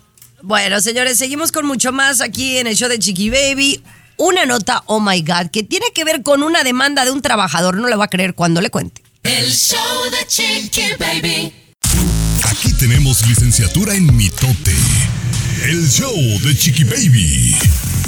[0.41, 3.81] Bueno, señores, seguimos con mucho más aquí en el show de Chiqui Baby.
[4.17, 7.77] Una nota, oh my God, que tiene que ver con una demanda de un trabajador.
[7.77, 9.03] No le va a creer cuando le cuente.
[9.23, 11.53] El show de Chiqui Baby.
[12.43, 14.73] Aquí tenemos licenciatura en mitote.
[15.63, 17.55] El show de Chiqui Baby.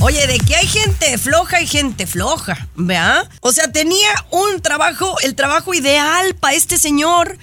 [0.01, 3.27] Oye, de que hay gente floja y gente floja, ¿vea?
[3.41, 7.37] O sea, tenía un trabajo, el trabajo ideal para este señor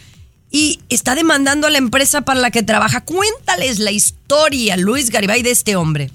[0.50, 3.04] y está demandando a la empresa para la que trabaja.
[3.04, 6.10] Cuéntales la historia, Luis Garibay, de este hombre.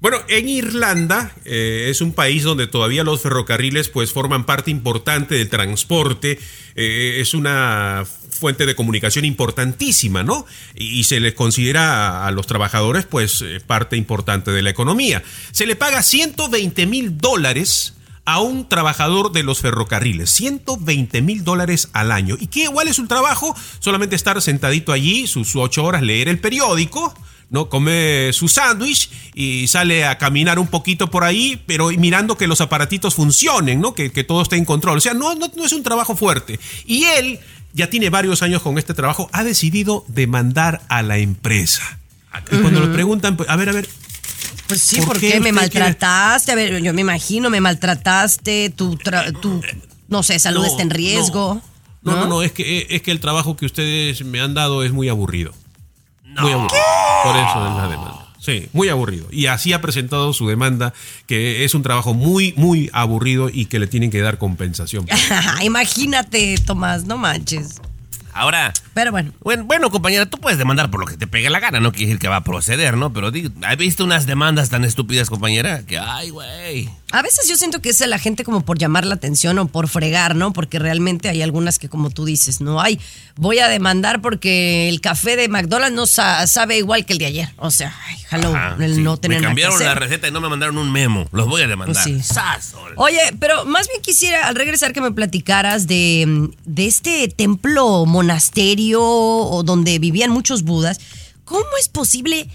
[0.00, 5.34] Bueno, en Irlanda eh, es un país donde todavía los ferrocarriles pues forman parte importante
[5.34, 6.38] del transporte,
[6.74, 8.06] eh, es una
[8.40, 10.46] fuente de comunicación importantísima, ¿no?
[10.74, 15.22] Y, se les considera a, los trabajadores pues eh, parte importante de la economía.
[15.52, 21.90] Se le paga 120 mil dólares a un trabajador de los ferrocarriles, 120 mil dólares
[21.92, 22.36] al año.
[22.38, 23.56] ¿Y qué igual es un trabajo?
[23.80, 27.14] Solamente estar sentadito allí, sus ocho horas, leer el periódico,
[27.50, 27.68] ¿no?
[27.68, 32.60] Come su sándwich y sale a caminar un poquito por ahí, pero mirando que los
[32.60, 33.94] aparatitos funcionen, ¿no?
[33.94, 34.98] Que, todo esté en control.
[34.98, 36.60] O sea, no, no es un trabajo fuerte.
[36.86, 37.40] Y él
[37.72, 41.98] ya tiene varios años con este trabajo, ha decidido demandar a la empresa.
[42.52, 43.88] Y cuando le preguntan, pues, a ver, a ver,
[44.68, 46.52] Pues sí, ¿Por ¿por, qué qué, me quiere- maltrataste?
[46.52, 49.60] A ver, yo me imagino, me maltrataste, tu, tra- tu
[50.08, 51.60] no sé, salud No, está en riesgo.
[52.02, 54.92] No, no, no, es que, es que el trabajo que ustedes me han dado es
[54.92, 55.52] muy aburrido.
[56.24, 56.82] Muy aburrido.
[57.24, 58.19] Por eso es la demanda.
[58.40, 59.26] Sí, muy aburrido.
[59.30, 60.94] Y así ha presentado su demanda,
[61.26, 65.04] que es un trabajo muy, muy aburrido y que le tienen que dar compensación.
[65.62, 67.80] Imagínate, Tomás, no manches.
[68.32, 69.32] Ahora, Pero bueno.
[69.40, 72.06] bueno, bueno, compañera, tú puedes demandar por lo que te pegue la gana, no quiere
[72.06, 73.12] decir que va a proceder, ¿no?
[73.12, 73.30] Pero
[73.64, 75.84] ¿has visto unas demandas tan estúpidas, compañera?
[75.86, 76.88] Que, ay, güey.
[77.12, 79.66] A veces yo siento que es a la gente como por llamar la atención o
[79.66, 80.52] por fregar, ¿no?
[80.52, 83.00] Porque realmente hay algunas que como tú dices, no hay.
[83.36, 87.26] Voy a demandar porque el café de McDonald's no sa- sabe igual que el de
[87.26, 87.48] ayer.
[87.56, 89.00] O sea, ay, hello, el sí.
[89.02, 91.26] no tener Me nada que cambiaron la receta y no me mandaron un memo.
[91.32, 92.04] Los voy a demandar.
[92.04, 92.20] Sí.
[92.96, 99.02] Oye, pero más bien quisiera al regresar que me platicaras de, de este templo monasterio
[99.02, 101.00] o donde vivían muchos budas.
[101.44, 102.48] ¿Cómo es posible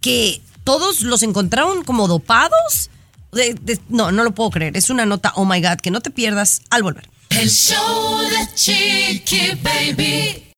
[0.00, 2.90] que todos los encontraron como dopados?
[3.32, 4.76] De- de- no, no lo puedo creer.
[4.76, 7.08] Es una nota, oh my God, que no te pierdas al volver.
[7.30, 10.48] El show de Chiqui Baby.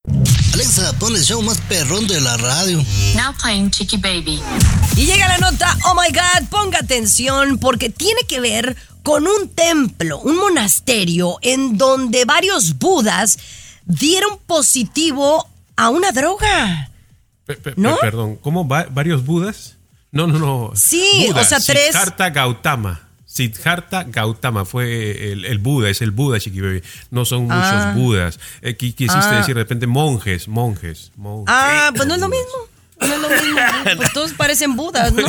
[0.52, 2.78] Alexa, pon el show más perrón de la radio.
[3.16, 4.40] Now playing Chicky Baby.
[4.96, 9.48] Y llega la nota, oh my God, ponga atención porque tiene que ver con un
[9.48, 13.36] templo, un monasterio en donde varios budas
[13.86, 16.90] dieron positivo a una droga.
[17.46, 17.94] Pe- pe- ¿No?
[17.96, 19.76] pe- Perdón, ¿cómo va- varios budas?
[20.12, 20.72] No, no, no.
[20.74, 23.00] Sí, o sea, tres- Siddhartha Gautama.
[23.26, 26.82] Siddhartha Gautama fue el, el Buda, es el Buda, Chiqui Baby.
[27.10, 27.92] No son muchos Ah.
[27.96, 28.38] Budas.
[28.62, 29.38] Eh, qui- quisiste Ah.
[29.38, 31.46] decir de repente monjes, monjes, monjes.
[31.52, 32.52] Ah, pues no es lo mismo.
[33.00, 33.60] No es lo mismo.
[33.96, 35.26] Pues todos parecen budas, ¿no?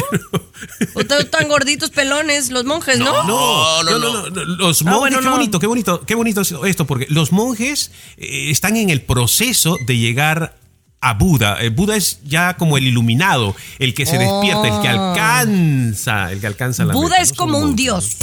[0.93, 3.23] O todos tan gorditos, pelones, los monjes, ¿no?
[3.23, 4.29] No, no, no, no.
[4.29, 5.31] no, no, Los Ah, monjes, bueno, qué no.
[5.31, 9.77] bonito, qué bonito, qué bonito es esto, porque los monjes eh, están en el proceso
[9.85, 10.57] de llegar
[11.01, 11.59] a Buda.
[11.59, 15.11] El Buda es ya como el iluminado, el que se despierta, el que Oh.
[15.11, 17.35] alcanza, el que alcanza la Buda meta, es ¿no?
[17.37, 17.77] como un monjes.
[17.77, 18.17] dios.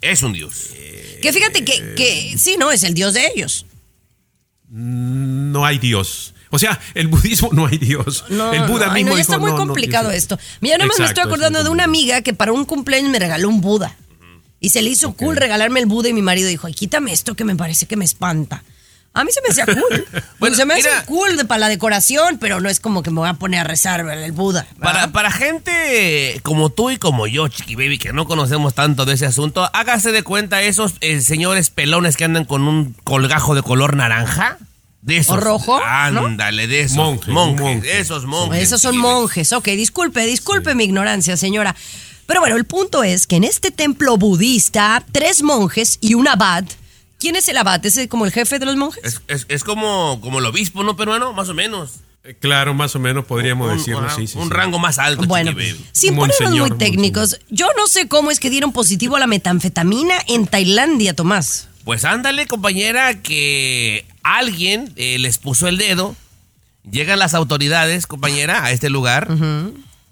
[0.00, 0.70] Es un dios.
[1.22, 2.70] Que fíjate que, que sí, ¿no?
[2.70, 3.64] Es el dios de ellos.
[4.68, 6.33] No hay Dios.
[6.54, 8.24] O sea, el budismo no hay Dios.
[8.28, 10.38] No, el Buda no, ay, mismo no, ya dijo, está muy complicado esto.
[10.60, 13.18] Mira, nada más me estoy es acordando de una amiga que para un cumpleaños me
[13.18, 13.96] regaló un Buda.
[14.60, 17.34] Y se le hizo cool regalarme el Buda y mi marido dijo, ay, quítame esto
[17.34, 18.62] que me parece que me espanta.
[19.12, 20.06] A mí se me hacía cool.
[20.38, 21.04] Bueno, se me hace mira.
[21.06, 23.64] cool de, para la decoración, pero no es como que me voy a poner a
[23.64, 24.66] rezar el Buda.
[24.80, 29.14] Para, para gente como tú y como yo, Chiqui Baby, que no conocemos tanto de
[29.14, 33.62] ese asunto, hágase de cuenta esos eh, señores pelones que andan con un colgajo de
[33.62, 34.58] color naranja.
[35.04, 35.36] De esos.
[35.36, 36.26] ¿O rojo, no?
[36.26, 36.96] Ándale, de esos.
[36.96, 37.98] Monjes, monje.
[38.00, 38.62] Esos monjes.
[38.62, 39.52] Esos son monjes.
[39.52, 41.76] Ok, disculpe, disculpe mi ignorancia, señora.
[42.26, 46.64] Pero bueno, el punto es que en este templo budista, tres monjes y un abad.
[47.18, 47.84] ¿Quién es el abad?
[47.84, 49.04] ¿Es como el jefe de los monjes?
[49.04, 51.34] Es, es- es como, como el obispo, ¿no, peruano?
[51.34, 51.96] Más o menos.
[52.24, 54.38] Eh, Claro, más o menos podríamos Un- decirlo, un, sí, sí.
[54.38, 54.54] un sí.
[54.54, 55.52] rango más alto, Bueno,
[55.92, 60.14] sin ponernos muy técnicos, yo no sé cómo es que dieron positivo a la metanfetamina
[60.28, 61.68] en Tailandia, Tomás.
[61.84, 66.16] Pues ándale, compañera, que alguien eh, les puso el dedo.
[66.90, 69.28] Llegan las autoridades, compañera, a este lugar.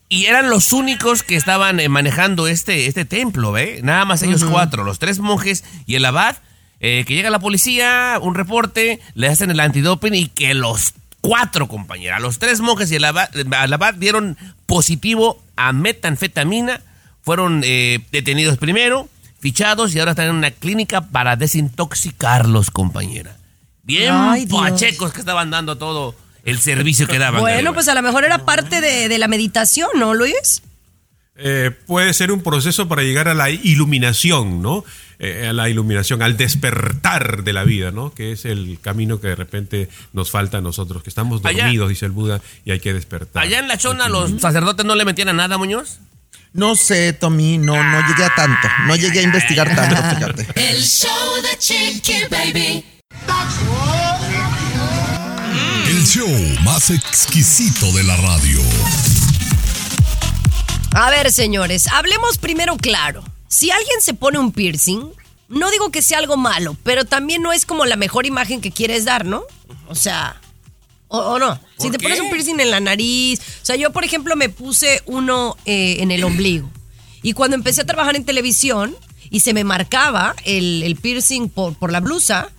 [0.08, 3.80] Y eran los únicos que estaban eh, manejando este, este templo, ¿ve?
[3.82, 6.36] Nada más ellos cuatro, los tres monjes y el abad.
[6.80, 11.68] eh, que llega la policía, un reporte, le hacen el antidoping y que los cuatro,
[11.68, 14.36] compañera, los tres monjes y el abad, el abad dieron
[14.66, 16.80] positivo a metanfetamina.
[17.22, 19.08] Fueron eh, detenidos primero,
[19.38, 23.36] fichados y ahora están en una clínica para desintoxicarlos, compañera.
[23.84, 24.60] Bien Ay, Dios.
[24.60, 26.14] pachecos que estaban dando todo
[26.44, 27.40] el servicio que daban.
[27.40, 30.62] Bueno, pues a lo mejor era parte de, de la meditación, ¿no, Luis?
[31.36, 34.84] Eh, puede ser un proceso para llegar a la iluminación, ¿no?
[35.18, 38.12] Eh, a la iluminación, al despertar de la vida, ¿no?
[38.12, 41.88] Que es el camino que de repente nos falta a nosotros, que estamos Allá- dormidos,
[41.88, 43.42] dice el Buda, y hay que despertar.
[43.42, 45.98] Allá en la chona los sacerdotes no le metían a nada, Muñoz.
[46.52, 48.68] No sé, Tommy, no, no llegué a tanto.
[48.86, 50.46] No llegué a investigar tanto, fíjate.
[50.70, 51.08] El show
[51.42, 52.84] de Chiqui Baby.
[55.88, 56.28] El show
[56.64, 58.60] más exquisito de la radio.
[60.94, 63.22] A ver, señores, hablemos primero claro.
[63.48, 65.02] Si alguien se pone un piercing,
[65.48, 68.72] no digo que sea algo malo, pero también no es como la mejor imagen que
[68.72, 69.42] quieres dar, ¿no?
[69.88, 70.40] O sea,
[71.08, 71.58] o, o no.
[71.78, 72.04] Si ¿Por te qué?
[72.04, 75.96] pones un piercing en la nariz, o sea, yo por ejemplo me puse uno eh,
[76.00, 76.70] en el ombligo.
[77.22, 78.96] Y cuando empecé a trabajar en televisión
[79.30, 82.50] y se me marcaba el, el piercing por, por la blusa,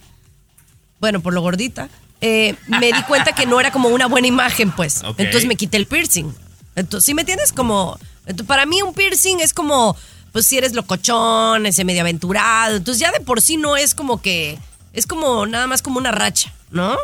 [1.03, 1.89] bueno, por lo gordita,
[2.21, 5.01] eh, me di cuenta que no era como una buena imagen, pues.
[5.17, 6.33] Entonces me quité el piercing.
[6.77, 7.51] Entonces, ¿sí me entiendes?
[7.51, 7.99] Como,
[8.47, 9.97] para mí un piercing es como,
[10.31, 12.77] pues si eres locochón, ese medio aventurado.
[12.77, 14.57] Entonces ya de por sí no es como que,
[14.93, 16.95] es como nada más como una racha, ¿no?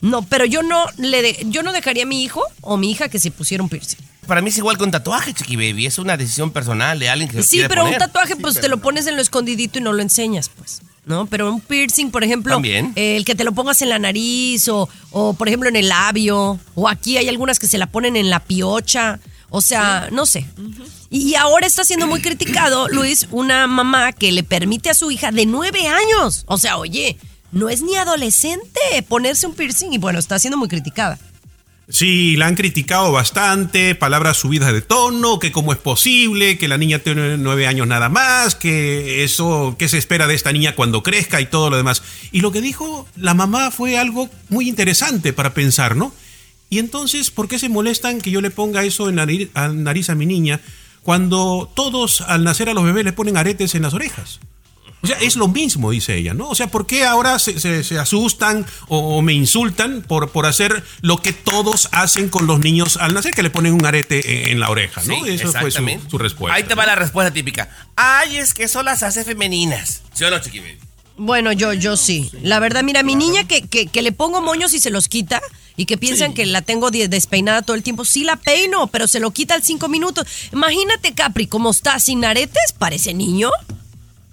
[0.00, 3.08] No, pero yo no le de- yo no dejaría a mi hijo o mi hija
[3.08, 3.98] que se pusiera un piercing.
[4.28, 5.86] Para mí es igual un tatuaje, Chiqui Baby.
[5.86, 8.78] Es una decisión personal de alguien que se Sí, pero un tatuaje pues te lo
[8.78, 10.80] pones en lo escondidito y no lo enseñas, pues.
[11.04, 11.26] ¿No?
[11.26, 12.92] Pero un piercing, por ejemplo, También.
[12.94, 15.88] eh, el que te lo pongas en la nariz o, o, por ejemplo, en el
[15.88, 16.60] labio.
[16.76, 19.18] O aquí hay algunas que se la ponen en la piocha.
[19.50, 20.46] O sea, no sé.
[21.10, 25.10] y, y ahora está siendo muy criticado, Luis, una mamá que le permite a su
[25.10, 26.44] hija de nueve años.
[26.46, 27.18] O sea, oye,
[27.50, 31.18] no es ni adolescente ponerse un piercing y bueno, está siendo muy criticada.
[31.92, 36.78] Sí, la han criticado bastante, palabras subidas de tono, que cómo es posible, que la
[36.78, 41.02] niña tiene nueve años nada más, que eso, que se espera de esta niña cuando
[41.02, 42.02] crezca y todo lo demás.
[42.32, 46.14] Y lo que dijo la mamá fue algo muy interesante para pensar, ¿no?
[46.70, 50.14] Y entonces, ¿por qué se molestan que yo le ponga eso en la nariz, a,
[50.14, 50.62] mi niña
[51.02, 54.40] cuando todos al nacer a los bebés le ponen aretes en las orejas?
[55.02, 56.48] O sea, es lo mismo, dice ella, ¿no?
[56.48, 60.46] O sea, ¿por qué ahora se, se- se asustan o, o me insultan por, por
[60.46, 64.42] hacer lo que todos hacen con los niños al nacer, que le ponen un arete
[64.44, 65.14] en, en la oreja, ¿no?
[65.24, 66.54] Sí, Eso fue su, su respuesta.
[66.54, 67.68] Ahí te va la respuesta típica.
[67.96, 70.02] Ay, es que eso las hace femeninas.
[70.12, 70.36] ¿Sí o no?
[71.16, 72.30] Bueno, yo, yo sí.
[72.42, 75.42] La verdad, mira, mi niña que, que, que le pongo moños y se los quita
[75.76, 79.06] y que piensan que la tengo de- despeinada todo el tiempo, sí la peino, pero
[79.08, 80.26] se lo quita al cinco minutos.
[80.52, 83.50] Imagínate, Capri, cómo está sin aretes, parece niño.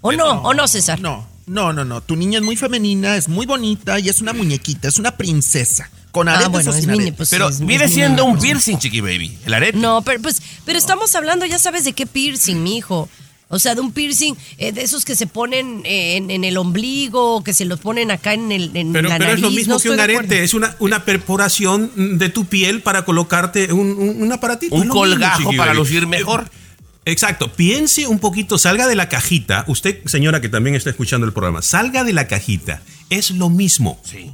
[0.01, 0.41] ¿O no?
[0.43, 0.99] ¿O no, César?
[0.99, 2.01] No, no, no, no.
[2.01, 5.89] Tu niña es muy femenina, es muy bonita y es una muñequita, es una princesa.
[6.11, 7.17] Con Ah, aretes bueno, o es sin mini, aretes.
[7.17, 8.43] pues, Pero es- viene siendo un pues.
[8.43, 9.37] piercing, Chiqui Baby.
[9.45, 9.77] El arete.
[9.77, 13.07] No, pero pues, pero estamos hablando, ya sabes de qué piercing, mijo.
[13.51, 16.57] O sea, de un piercing, eh, de esos que se ponen eh, en, en el
[16.57, 19.57] ombligo, que se los ponen acá en, el, en Pero, la pero es lo nariz,
[19.57, 23.91] mismo no que un arete, es una, una perforación de tu piel para colocarte un,
[23.97, 24.75] un, un aparatito.
[24.75, 26.45] Un mismo, colgajo para lucir mejor.
[26.45, 26.68] Eh,
[27.05, 31.33] Exacto, piense un poquito, salga de la cajita, usted señora que también está escuchando el
[31.33, 33.99] programa, salga de la cajita, es lo mismo.
[34.03, 34.31] Sí.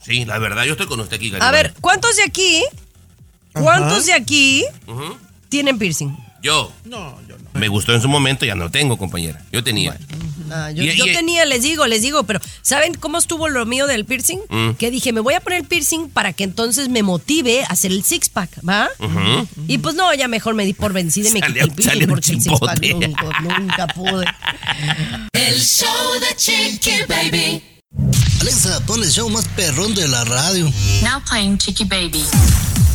[0.00, 1.44] Sí, la verdad, yo estoy con usted aquí, Gary.
[1.44, 2.62] A ver, ¿cuántos de aquí,
[3.52, 4.64] cuántos de aquí
[5.48, 6.14] tienen piercing?
[6.44, 6.70] Yo.
[6.84, 7.58] No, yo no.
[7.58, 9.42] Me gustó en su momento, ya no tengo, compañera.
[9.50, 9.98] Yo tenía.
[10.52, 13.64] Ah, yo, Y- yo y- tenía, les digo, les digo, pero ¿saben cómo estuvo lo
[13.64, 14.40] mío del piercing?
[14.50, 14.70] Mm.
[14.72, 18.04] Que dije, me voy a poner piercing para que entonces me motive a hacer el
[18.04, 18.90] six pack, ¿va?
[19.66, 22.32] Y pues no, ya mejor me di por vencida y me quité el piercing porque
[22.32, 23.08] el six pack chimbote.
[23.08, 24.26] nunca, nunca pude.
[25.32, 25.88] El show
[26.20, 27.62] de Chiqui Baby.
[28.40, 30.70] Alexa, pon el show más perrón de la radio.
[31.02, 32.24] Now playing Chicky Baby.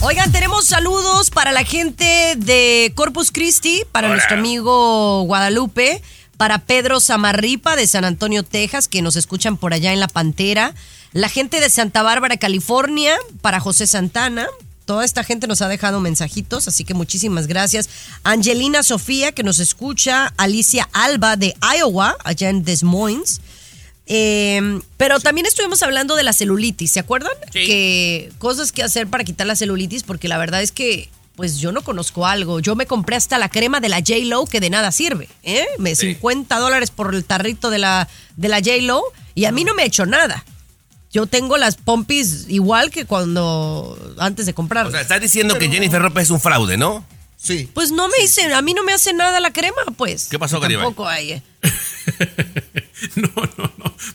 [0.02, 4.16] Oigan, tenemos saludos para la gente de Corpus Christi, para Hola.
[4.18, 6.02] nuestro amigo Guadalupe,
[6.38, 10.74] para Pedro Zamarripa de San Antonio, Texas, que nos escuchan por allá en La Pantera,
[11.12, 14.48] la gente de Santa Bárbara, California, para José Santana.
[14.86, 17.90] Toda esta gente nos ha dejado mensajitos, así que muchísimas gracias.
[18.24, 23.42] Angelina Sofía, que nos escucha, Alicia Alba de Iowa, allá en Des Moines.
[24.12, 27.32] Eh, pero también estuvimos hablando de la celulitis, ¿se acuerdan?
[27.52, 31.72] Que cosas que hacer para quitar la celulitis, porque la verdad es que, pues yo
[31.72, 32.60] no conozco algo.
[32.60, 35.66] Yo me compré hasta la crema de la J-Lo que de nada sirve, ¿eh?
[35.78, 39.04] Me 50 dólares por el tarrito de la, de la J-Lo
[39.36, 40.44] y a mí no me ha hecho nada.
[41.12, 44.88] Yo tengo las pompis igual que cuando antes de comprar.
[44.88, 47.06] O sea, estás diciendo que Jennifer López es un fraude, ¿no?
[47.38, 47.70] Sí.
[47.74, 50.28] Pues no me hice, a mí no me hace nada la crema, pues.
[50.30, 50.86] ¿Qué pasó, Garibay?
[50.86, 51.32] Tampoco hay.
[51.32, 51.44] eh.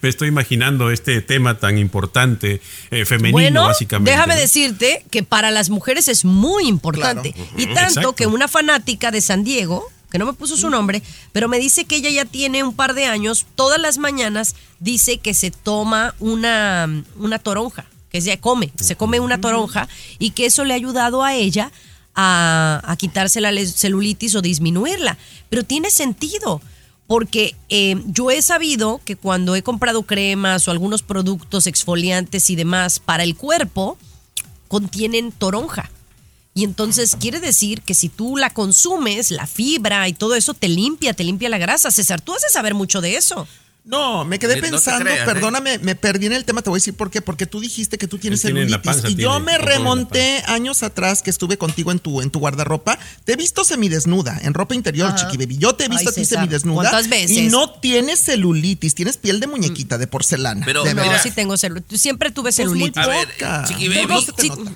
[0.02, 2.60] Me estoy imaginando este tema tan importante,
[2.90, 4.10] eh, femenino, Bueno, básicamente.
[4.10, 4.40] déjame ¿no?
[4.40, 7.32] decirte que para las mujeres es muy importante.
[7.32, 7.50] Claro.
[7.56, 8.14] Y tanto Exacto.
[8.14, 11.84] que una fanática de San Diego, que no me puso su nombre, pero me dice
[11.86, 16.14] que ella ya tiene un par de años, todas las mañanas dice que se toma
[16.20, 19.88] una, una toronja, que se come, se come una toronja
[20.20, 21.72] y que eso le ha ayudado a ella
[22.14, 25.18] a, a quitarse la celulitis o disminuirla.
[25.50, 26.62] Pero tiene sentido.
[27.06, 32.56] Porque eh, yo he sabido que cuando he comprado cremas o algunos productos exfoliantes y
[32.56, 33.98] demás para el cuerpo,
[34.68, 35.90] contienen toronja.
[36.54, 40.68] Y entonces quiere decir que si tú la consumes, la fibra y todo eso te
[40.68, 41.90] limpia, te limpia la grasa.
[41.90, 43.46] César, tú de saber mucho de eso.
[43.84, 45.18] No, me quedé No pensando, ¿eh?
[45.26, 47.98] perdóname, me perdí en el tema, te voy a decir por qué, porque tú dijiste
[47.98, 51.98] que tú tienes celulitis panza, y yo me remonté años atrás que estuve contigo en
[51.98, 55.16] tu en tu guardarropa, te he visto semidesnuda, en ropa interior, Ajá.
[55.16, 55.58] chiqui baby.
[55.58, 57.36] Yo te he visto Ay, a ti César, semidesnuda ¿cuántas veces?
[57.36, 60.64] y no tienes celulitis, tienes piel de muñequita de porcelana.
[60.64, 60.94] Pero, de.
[60.94, 62.00] No, sí tengo celulitis.
[62.00, 63.02] Siempre tuve Pues muy celulitis.
[63.02, 63.64] A ver, poca.
[63.68, 64.06] Chiqui Baby.
[64.08, 64.72] no se te Sí, nota.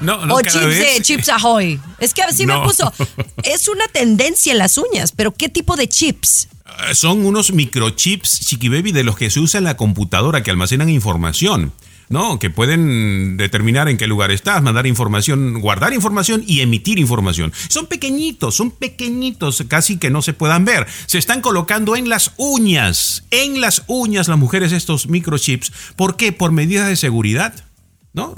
[0.00, 1.80] No, no, ¿O chips de Chips Ahoy?
[1.98, 2.92] Es que así me puso.
[3.42, 6.48] Es una tendencia en las uñas, pero ¿qué tipo de chips?
[6.88, 10.50] Eh, Son unos microchips, Chiqui Baby, de los que se usa en la computadora, que
[10.50, 11.72] almacenan información.
[12.08, 12.38] ¿no?
[12.38, 17.52] Que pueden determinar en qué lugar estás, mandar información, guardar información y emitir información.
[17.68, 20.86] Son pequeñitos, son pequeñitos, casi que no se puedan ver.
[21.06, 25.72] Se están colocando en las uñas, en las uñas las mujeres estos microchips.
[25.96, 26.32] ¿Por qué?
[26.32, 27.54] Por medidas de seguridad.
[28.16, 28.34] ¿No?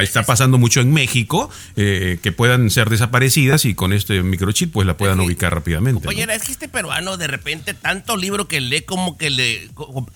[0.00, 4.86] Está pasando mucho en México, eh, que puedan ser desaparecidas y con este microchip pues
[4.86, 6.00] la puedan ubicar rápidamente.
[6.00, 6.06] ¿no?
[6.06, 9.68] Compañera, es que este peruano de repente tanto libro que lee como que le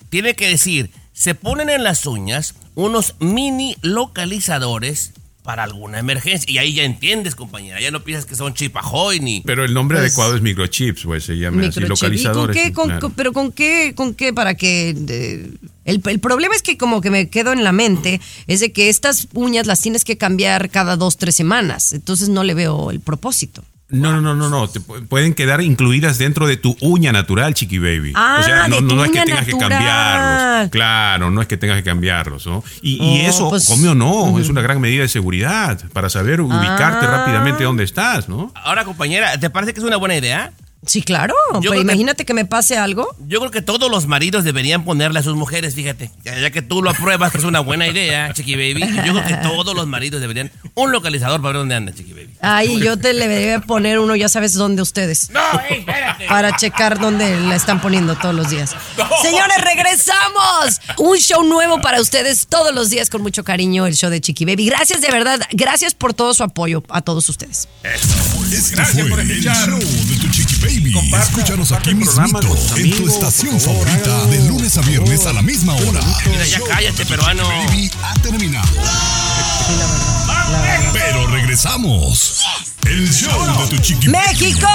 [0.09, 5.13] tiene que decir, se ponen en las uñas unos mini localizadores
[5.47, 6.51] para alguna emergencia.
[6.51, 9.39] Y ahí ya entiendes, compañera, ya no piensas que son chipajoy ni...
[9.45, 11.83] Pero el nombre Pues- adecuado es microchips, pues se llama así, Microchip.
[11.83, 12.57] ¿Y con localizadores.
[12.57, 12.73] qué?
[12.73, 12.99] Con- claro.
[12.99, 15.49] con- pero con qué, con qué para que eh,
[15.85, 18.89] el, el problema es que como que me quedo en la mente es de que
[18.89, 22.99] estas uñas las tienes que cambiar cada dos tres semanas, entonces no le veo el
[22.99, 23.63] propósito.
[23.89, 24.67] No, no, no, no, no.
[24.67, 28.11] Te pu- pueden quedar incluidas dentro de tu uña natural, Chiqui Baby.
[28.15, 30.69] Ah, o sea, no, de no, tu no es que tengas que cambiarlos.
[30.71, 32.63] Claro, no es que tengas que cambiarlos, ¿no?
[32.81, 36.09] Y, y Oh, eso, pues, come o no, es una gran medida de seguridad para
[36.09, 37.17] saber ubicarte Ah.
[37.19, 38.51] rápidamente dónde estás, ¿no?
[38.55, 40.51] Ahora, compañera, ¿te parece que es una buena idea?
[40.85, 41.33] Sí, claro.
[41.61, 43.13] Yo que- imagínate que me pase algo.
[43.27, 46.11] Yo creo que todos los maridos deberían ponerle a sus mujeres, fíjate.
[46.23, 48.81] Ya, ya que tú lo apruebas, que es una buena idea, Chiqui Baby.
[49.05, 52.35] Yo creo que todos los maridos deberían un localizador para ver dónde anda, Chiqui Baby.
[52.41, 55.29] Ay, yo te le debería poner uno, ya sabes dónde ustedes.
[55.31, 56.25] No, espérate.
[56.27, 58.75] Para checar dónde la están poniendo todos los días.
[59.23, 60.79] Señores, regresamos.
[60.97, 64.45] Un show nuevo para ustedes todos los días con mucho cariño, el show de Chiqui
[64.45, 64.67] Baby.
[64.67, 67.67] Gracias de verdad, gracias por todo su apoyo a todos ustedes.
[67.83, 69.69] Este Gracias por el escuchar.
[69.69, 70.91] show de tu Chiqui Baby.
[70.91, 74.27] Comparta- Escúchanos comparte aquí mismito, sus en tu amigos, estación favor, favorita, hágalo.
[74.31, 76.01] de lunes a viernes a la misma hora.
[76.25, 77.43] Mira, ya cállate, peruano.
[77.47, 78.67] Baby ha terminado.
[80.93, 82.43] Pero regresamos.
[82.85, 84.27] El show de tu Chiqui Baby.
[84.27, 84.67] ¡México!